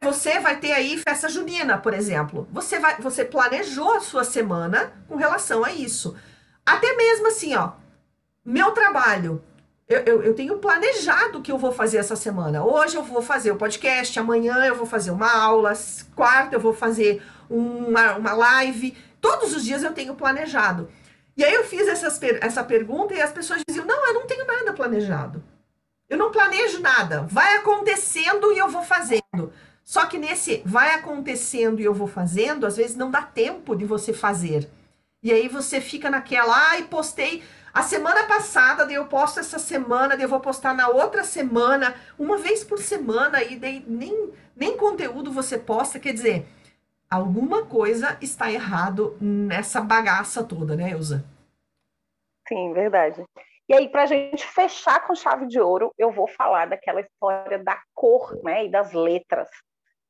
você 0.00 0.38
vai 0.38 0.56
ter 0.58 0.72
aí 0.72 0.96
festa 0.98 1.28
junina, 1.28 1.78
por 1.78 1.92
exemplo. 1.92 2.46
Você 2.52 2.78
vai, 2.78 2.96
você 3.00 3.24
planejou 3.24 3.94
a 3.94 4.00
sua 4.00 4.22
semana 4.22 4.92
com 5.08 5.16
relação 5.16 5.64
a 5.64 5.72
isso. 5.72 6.16
Até 6.64 6.94
mesmo 6.94 7.28
assim, 7.28 7.54
ó, 7.56 7.72
meu 8.44 8.70
trabalho. 8.72 9.42
Eu, 9.88 10.00
eu, 10.00 10.22
eu, 10.22 10.34
tenho 10.34 10.58
planejado 10.58 11.38
o 11.38 11.42
que 11.42 11.52
eu 11.52 11.58
vou 11.58 11.70
fazer 11.70 11.98
essa 11.98 12.16
semana. 12.16 12.64
Hoje 12.64 12.96
eu 12.96 13.04
vou 13.04 13.22
fazer 13.22 13.52
o 13.52 13.56
podcast, 13.56 14.18
amanhã 14.18 14.64
eu 14.64 14.74
vou 14.74 14.86
fazer 14.86 15.12
uma 15.12 15.32
aula, 15.32 15.72
quarta 16.14 16.56
eu 16.56 16.60
vou 16.60 16.74
fazer 16.74 17.22
uma, 17.48 18.16
uma 18.16 18.32
live. 18.32 18.96
Todos 19.20 19.54
os 19.54 19.64
dias 19.64 19.84
eu 19.84 19.92
tenho 19.92 20.16
planejado. 20.16 20.88
E 21.36 21.44
aí 21.44 21.54
eu 21.54 21.62
fiz 21.62 21.86
essas, 21.86 22.20
essa 22.40 22.64
pergunta 22.64 23.14
e 23.14 23.20
as 23.20 23.30
pessoas 23.30 23.62
diziam: 23.66 23.86
não, 23.86 24.08
eu 24.08 24.14
não 24.14 24.26
tenho 24.26 24.44
nada 24.44 24.72
planejado. 24.72 25.44
Eu 26.08 26.18
não 26.18 26.32
planejo 26.32 26.80
nada. 26.80 27.22
Vai 27.30 27.56
acontecendo 27.56 28.52
e 28.52 28.58
eu 28.58 28.68
vou 28.68 28.82
fazendo. 28.82 29.52
Só 29.84 30.06
que 30.06 30.18
nesse 30.18 30.62
vai 30.64 30.94
acontecendo 30.94 31.80
e 31.80 31.84
eu 31.84 31.94
vou 31.94 32.08
fazendo, 32.08 32.66
às 32.66 32.76
vezes 32.76 32.96
não 32.96 33.08
dá 33.08 33.22
tempo 33.22 33.76
de 33.76 33.84
você 33.84 34.12
fazer. 34.12 34.68
E 35.26 35.32
aí 35.32 35.48
você 35.48 35.80
fica 35.80 36.08
naquela, 36.08 36.54
ai, 36.70 36.82
ah, 36.82 36.86
postei 36.88 37.42
a 37.74 37.82
semana 37.82 38.28
passada, 38.28 38.86
daí 38.86 38.94
eu 38.94 39.08
posto 39.08 39.40
essa 39.40 39.58
semana, 39.58 40.14
daí 40.14 40.22
eu 40.22 40.28
vou 40.28 40.38
postar 40.38 40.72
na 40.72 40.86
outra 40.86 41.24
semana, 41.24 41.96
uma 42.16 42.38
vez 42.38 42.62
por 42.62 42.78
semana, 42.78 43.42
e 43.42 43.56
daí 43.56 43.82
nem, 43.88 44.32
nem 44.54 44.76
conteúdo 44.76 45.32
você 45.32 45.58
posta, 45.58 45.98
quer 45.98 46.12
dizer, 46.12 46.46
alguma 47.10 47.66
coisa 47.66 48.16
está 48.20 48.52
errado 48.52 49.16
nessa 49.20 49.80
bagaça 49.80 50.44
toda, 50.44 50.76
né, 50.76 50.92
Elza? 50.92 51.24
Sim, 52.46 52.72
verdade. 52.72 53.24
E 53.68 53.74
aí, 53.74 53.88
para 53.88 54.04
a 54.04 54.06
gente 54.06 54.46
fechar 54.46 55.04
com 55.08 55.16
chave 55.16 55.48
de 55.48 55.58
ouro, 55.58 55.92
eu 55.98 56.12
vou 56.12 56.28
falar 56.28 56.68
daquela 56.68 57.00
história 57.00 57.58
da 57.58 57.82
cor 57.92 58.40
né, 58.44 58.66
e 58.66 58.70
das 58.70 58.92
letras. 58.92 59.48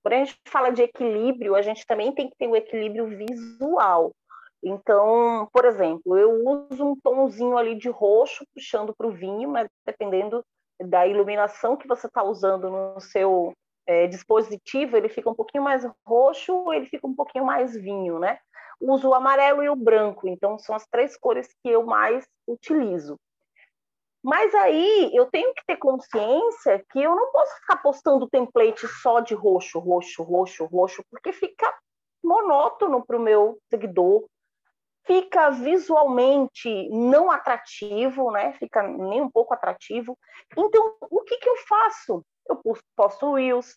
Quando 0.02 0.12
a 0.12 0.18
gente 0.18 0.36
fala 0.46 0.68
de 0.68 0.82
equilíbrio, 0.82 1.54
a 1.54 1.62
gente 1.62 1.86
também 1.86 2.12
tem 2.12 2.28
que 2.28 2.36
ter 2.36 2.48
o 2.48 2.50
um 2.50 2.56
equilíbrio 2.56 3.06
visual. 3.06 4.12
Então, 4.68 5.48
por 5.52 5.64
exemplo, 5.64 6.18
eu 6.18 6.42
uso 6.44 6.84
um 6.84 6.96
tomzinho 6.96 7.56
ali 7.56 7.76
de 7.76 7.88
roxo 7.88 8.44
puxando 8.52 8.92
para 8.92 9.06
o 9.06 9.12
vinho, 9.12 9.48
mas 9.48 9.68
dependendo 9.86 10.44
da 10.80 11.06
iluminação 11.06 11.76
que 11.76 11.86
você 11.86 12.08
está 12.08 12.24
usando 12.24 12.68
no 12.68 13.00
seu 13.00 13.52
é, 13.86 14.08
dispositivo, 14.08 14.96
ele 14.96 15.08
fica 15.08 15.30
um 15.30 15.34
pouquinho 15.36 15.62
mais 15.62 15.86
roxo, 16.04 16.72
ele 16.72 16.86
fica 16.86 17.06
um 17.06 17.14
pouquinho 17.14 17.44
mais 17.44 17.76
vinho, 17.76 18.18
né? 18.18 18.40
Uso 18.80 19.10
o 19.10 19.14
amarelo 19.14 19.62
e 19.62 19.68
o 19.68 19.76
branco, 19.76 20.26
então 20.26 20.58
são 20.58 20.74
as 20.74 20.84
três 20.88 21.16
cores 21.16 21.46
que 21.62 21.70
eu 21.70 21.86
mais 21.86 22.26
utilizo. 22.44 23.16
Mas 24.20 24.52
aí 24.52 25.12
eu 25.14 25.26
tenho 25.26 25.54
que 25.54 25.62
ter 25.64 25.76
consciência 25.76 26.84
que 26.90 27.00
eu 27.00 27.14
não 27.14 27.30
posso 27.30 27.54
ficar 27.60 27.76
postando 27.76 28.28
template 28.28 28.88
só 28.88 29.20
de 29.20 29.32
roxo, 29.32 29.78
roxo, 29.78 30.24
roxo, 30.24 30.64
roxo, 30.64 31.04
porque 31.08 31.32
fica 31.32 31.72
monótono 32.24 33.06
para 33.06 33.16
o 33.16 33.20
meu 33.20 33.56
seguidor, 33.70 34.26
fica 35.06 35.50
visualmente 35.50 36.88
não 36.90 37.30
atrativo, 37.30 38.30
né? 38.30 38.52
Fica 38.54 38.82
nem 38.82 39.22
um 39.22 39.30
pouco 39.30 39.54
atrativo. 39.54 40.18
Então, 40.56 40.96
o 41.00 41.22
que, 41.22 41.36
que 41.38 41.48
eu 41.48 41.56
faço? 41.68 42.22
Eu 42.48 42.60
posto 42.96 43.34
Reels, 43.34 43.76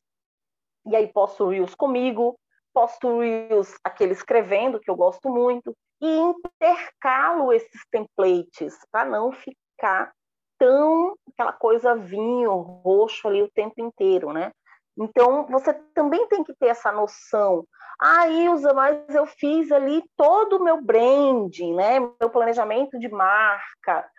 e 0.86 0.96
aí 0.96 1.08
posto 1.08 1.48
Reels 1.48 1.76
comigo, 1.76 2.38
posto 2.74 3.20
Reels 3.20 3.76
aquele 3.84 4.14
escrevendo, 4.14 4.80
que 4.80 4.90
eu 4.90 4.96
gosto 4.96 5.30
muito, 5.30 5.74
e 6.02 6.18
intercalo 6.18 7.54
esses 7.54 7.82
templates 7.92 8.78
para 8.92 9.06
não 9.06 9.32
ficar 9.32 10.12
tão 10.58 11.16
aquela 11.34 11.54
coisa 11.54 11.96
vinho, 11.96 12.52
roxo 12.52 13.28
ali 13.28 13.42
o 13.42 13.52
tempo 13.52 13.82
inteiro, 13.82 14.34
né? 14.34 14.52
Então, 15.00 15.46
você 15.48 15.74
também 15.94 16.28
tem 16.28 16.44
que 16.44 16.54
ter 16.54 16.68
essa 16.68 16.92
noção. 16.92 17.66
Ah, 18.02 18.28
Ilza, 18.28 18.74
mas 18.74 19.16
eu 19.16 19.26
fiz 19.26 19.72
ali 19.72 20.04
todo 20.18 20.58
o 20.58 20.64
meu 20.64 20.82
branding, 20.82 21.74
né? 21.74 22.00
Meu 22.00 22.30
planejamento 22.30 23.00
de 23.00 23.08
marca, 23.08 24.10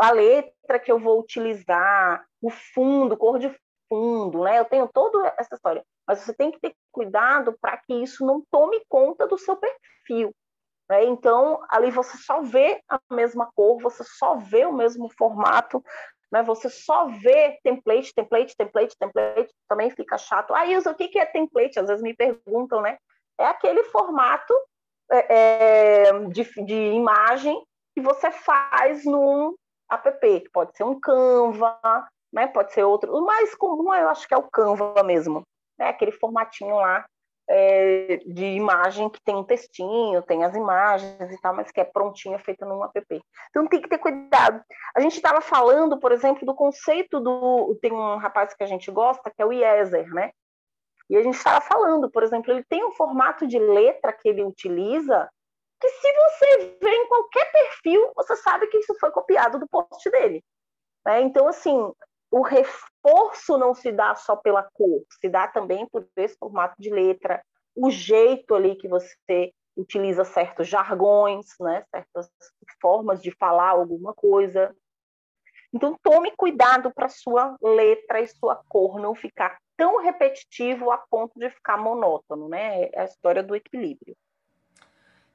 a 0.00 0.10
letra 0.12 0.78
que 0.78 0.90
eu 0.90 0.98
vou 0.98 1.20
utilizar, 1.20 2.24
o 2.40 2.48
fundo, 2.48 3.16
cor 3.16 3.38
de 3.38 3.52
fundo, 3.88 4.44
né? 4.44 4.58
Eu 4.58 4.64
tenho 4.64 4.88
toda 4.88 5.34
essa 5.36 5.54
história. 5.54 5.84
Mas 6.06 6.20
você 6.20 6.32
tem 6.32 6.50
que 6.52 6.60
ter 6.60 6.74
cuidado 6.92 7.56
para 7.60 7.76
que 7.76 7.94
isso 7.94 8.24
não 8.24 8.42
tome 8.50 8.80
conta 8.88 9.26
do 9.26 9.36
seu 9.36 9.56
perfil. 9.56 10.34
Né? 10.88 11.04
Então, 11.04 11.60
ali 11.68 11.90
você 11.90 12.16
só 12.18 12.40
vê 12.42 12.82
a 12.88 13.00
mesma 13.12 13.48
cor, 13.54 13.80
você 13.80 14.02
só 14.04 14.34
vê 14.36 14.66
o 14.66 14.72
mesmo 14.72 15.08
formato, 15.16 15.82
né? 16.30 16.42
Você 16.42 16.68
só 16.68 17.08
vê 17.08 17.58
template, 17.62 18.14
template, 18.14 18.56
template, 18.56 18.96
template, 18.98 19.52
também 19.68 19.90
fica 19.90 20.16
chato. 20.16 20.54
Ah, 20.54 20.66
Ilza, 20.66 20.90
o 20.90 20.94
que 20.94 21.18
é 21.18 21.26
template? 21.26 21.78
Às 21.78 21.88
vezes 21.88 22.02
me 22.02 22.14
perguntam, 22.14 22.80
né? 22.80 22.96
É 23.38 23.46
aquele 23.46 23.82
formato 23.84 24.54
é, 25.10 26.06
é, 26.08 26.18
de, 26.28 26.44
de 26.64 26.74
imagem 26.74 27.60
que 27.94 28.00
você 28.00 28.30
faz 28.30 29.04
num 29.04 29.54
app, 29.90 30.40
que 30.40 30.50
pode 30.50 30.76
ser 30.76 30.84
um 30.84 30.98
Canva, 31.00 31.78
né? 32.32 32.46
Pode 32.46 32.72
ser 32.72 32.84
outro. 32.84 33.12
O 33.14 33.24
mais 33.24 33.54
comum 33.54 33.92
eu 33.94 34.08
acho 34.08 34.28
que 34.28 34.34
é 34.34 34.36
o 34.36 34.48
Canva 34.50 35.02
mesmo, 35.02 35.42
né? 35.78 35.88
Aquele 35.88 36.12
formatinho 36.12 36.76
lá 36.76 37.04
é, 37.52 38.18
de 38.24 38.44
imagem 38.44 39.10
que 39.10 39.20
tem 39.24 39.34
um 39.34 39.42
textinho, 39.42 40.22
tem 40.22 40.44
as 40.44 40.54
imagens 40.54 41.32
e 41.32 41.40
tal, 41.40 41.54
mas 41.54 41.72
que 41.72 41.80
é 41.80 41.84
prontinha, 41.84 42.38
feita 42.38 42.64
num 42.64 42.84
app. 42.84 43.20
Então 43.50 43.66
tem 43.66 43.80
que 43.80 43.88
ter 43.88 43.98
cuidado. 43.98 44.62
A 44.96 45.00
gente 45.00 45.16
estava 45.16 45.40
falando, 45.40 45.98
por 45.98 46.12
exemplo, 46.12 46.46
do 46.46 46.54
conceito 46.54 47.18
do. 47.18 47.76
Tem 47.82 47.92
um 47.92 48.16
rapaz 48.18 48.54
que 48.54 48.62
a 48.62 48.66
gente 48.68 48.88
gosta, 48.92 49.30
que 49.30 49.42
é 49.42 49.44
o 49.44 49.52
Iezer, 49.52 50.08
né? 50.14 50.30
E 51.10 51.16
a 51.16 51.22
gente 51.24 51.34
estava 51.34 51.60
falando, 51.60 52.08
por 52.08 52.22
exemplo, 52.22 52.52
ele 52.52 52.64
tem 52.68 52.84
um 52.84 52.92
formato 52.92 53.44
de 53.44 53.58
letra 53.58 54.12
que 54.12 54.28
ele 54.28 54.44
utiliza 54.44 55.28
que 55.80 55.88
se 55.88 56.12
você 56.12 56.78
vê 56.80 56.90
em 56.90 57.08
qualquer 57.08 57.50
perfil, 57.50 58.12
você 58.14 58.36
sabe 58.36 58.68
que 58.68 58.78
isso 58.78 58.94
foi 59.00 59.10
copiado 59.10 59.58
do 59.58 59.66
post 59.68 60.08
dele. 60.08 60.44
Né? 61.04 61.22
Então, 61.22 61.48
assim, 61.48 61.90
o 62.30 62.42
reforço 62.42 63.58
não 63.58 63.74
se 63.74 63.90
dá 63.90 64.14
só 64.14 64.36
pela 64.36 64.62
cor, 64.62 65.04
se 65.20 65.28
dá 65.28 65.48
também 65.48 65.86
por 65.88 66.06
esse 66.16 66.36
formato 66.38 66.74
de 66.78 66.90
letra, 66.90 67.42
o 67.74 67.90
jeito 67.90 68.54
ali 68.54 68.76
que 68.76 68.88
você 68.88 69.52
utiliza 69.76 70.24
certos 70.24 70.68
jargões, 70.68 71.46
né, 71.58 71.84
certas 71.90 72.30
formas 72.80 73.22
de 73.22 73.30
falar 73.32 73.70
alguma 73.70 74.14
coisa. 74.14 74.74
Então 75.72 75.96
tome 76.02 76.32
cuidado 76.36 76.92
para 76.92 77.08
sua 77.08 77.56
letra 77.62 78.20
e 78.20 78.26
sua 78.26 78.56
cor 78.68 79.00
não 79.00 79.14
ficar 79.14 79.58
tão 79.76 80.02
repetitivo 80.02 80.90
a 80.90 80.98
ponto 80.98 81.38
de 81.38 81.48
ficar 81.48 81.78
monótono, 81.78 82.48
né? 82.48 82.90
É 82.92 83.00
a 83.00 83.04
história 83.04 83.42
do 83.42 83.54
equilíbrio. 83.56 84.16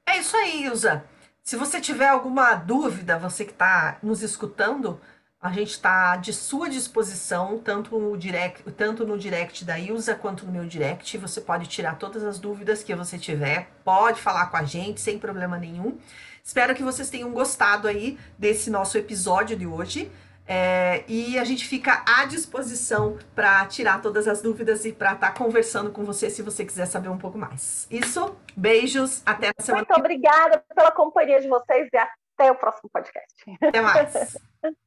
É 0.05 0.17
isso 0.19 0.35
aí, 0.37 0.65
Ilza. 0.65 1.03
Se 1.41 1.55
você 1.55 1.79
tiver 1.79 2.07
alguma 2.07 2.53
dúvida, 2.53 3.17
você 3.17 3.45
que 3.45 3.51
está 3.51 3.97
nos 4.03 4.21
escutando, 4.21 4.99
a 5.45 5.51
gente 5.51 5.71
está 5.71 6.15
de 6.15 6.33
sua 6.33 6.67
disposição, 6.67 7.59
tanto 7.59 7.99
no, 7.99 8.17
direct, 8.17 8.63
tanto 8.71 9.05
no 9.05 9.15
direct 9.15 9.63
da 9.63 9.77
Ilza 9.77 10.15
quanto 10.15 10.43
no 10.43 10.51
meu 10.51 10.65
direct. 10.65 11.17
Você 11.19 11.39
pode 11.39 11.67
tirar 11.67 11.99
todas 11.99 12.23
as 12.23 12.39
dúvidas 12.39 12.83
que 12.83 12.95
você 12.95 13.17
tiver, 13.17 13.69
pode 13.83 14.19
falar 14.19 14.47
com 14.47 14.57
a 14.57 14.63
gente 14.63 14.99
sem 14.99 15.19
problema 15.19 15.57
nenhum. 15.57 15.99
Espero 16.43 16.73
que 16.73 16.81
vocês 16.81 17.11
tenham 17.11 17.31
gostado 17.31 17.87
aí 17.87 18.17
desse 18.39 18.71
nosso 18.71 18.97
episódio 18.97 19.55
de 19.55 19.67
hoje. 19.67 20.11
É, 20.47 21.03
e 21.07 21.37
a 21.37 21.43
gente 21.43 21.67
fica 21.67 22.03
à 22.07 22.25
disposição 22.25 23.17
para 23.35 23.65
tirar 23.67 24.01
todas 24.01 24.27
as 24.27 24.41
dúvidas 24.41 24.83
e 24.83 24.93
para 24.93 25.13
estar 25.13 25.31
tá 25.31 25.37
conversando 25.37 25.91
com 25.91 26.03
você 26.03 26.29
se 26.29 26.41
você 26.41 26.65
quiser 26.65 26.87
saber 26.87 27.09
um 27.09 27.17
pouco 27.17 27.37
mais. 27.37 27.87
Isso, 27.89 28.35
beijos, 28.55 29.21
até 29.25 29.49
a 29.55 29.61
semana. 29.61 29.85
Muito 29.87 29.99
obrigada 29.99 30.63
pela 30.75 30.91
companhia 30.91 31.39
de 31.39 31.47
vocês 31.47 31.87
e 31.91 31.97
até 31.97 32.51
o 32.51 32.55
próximo 32.55 32.89
podcast. 32.91 33.33
Até 33.61 33.81
mais. 33.81 34.37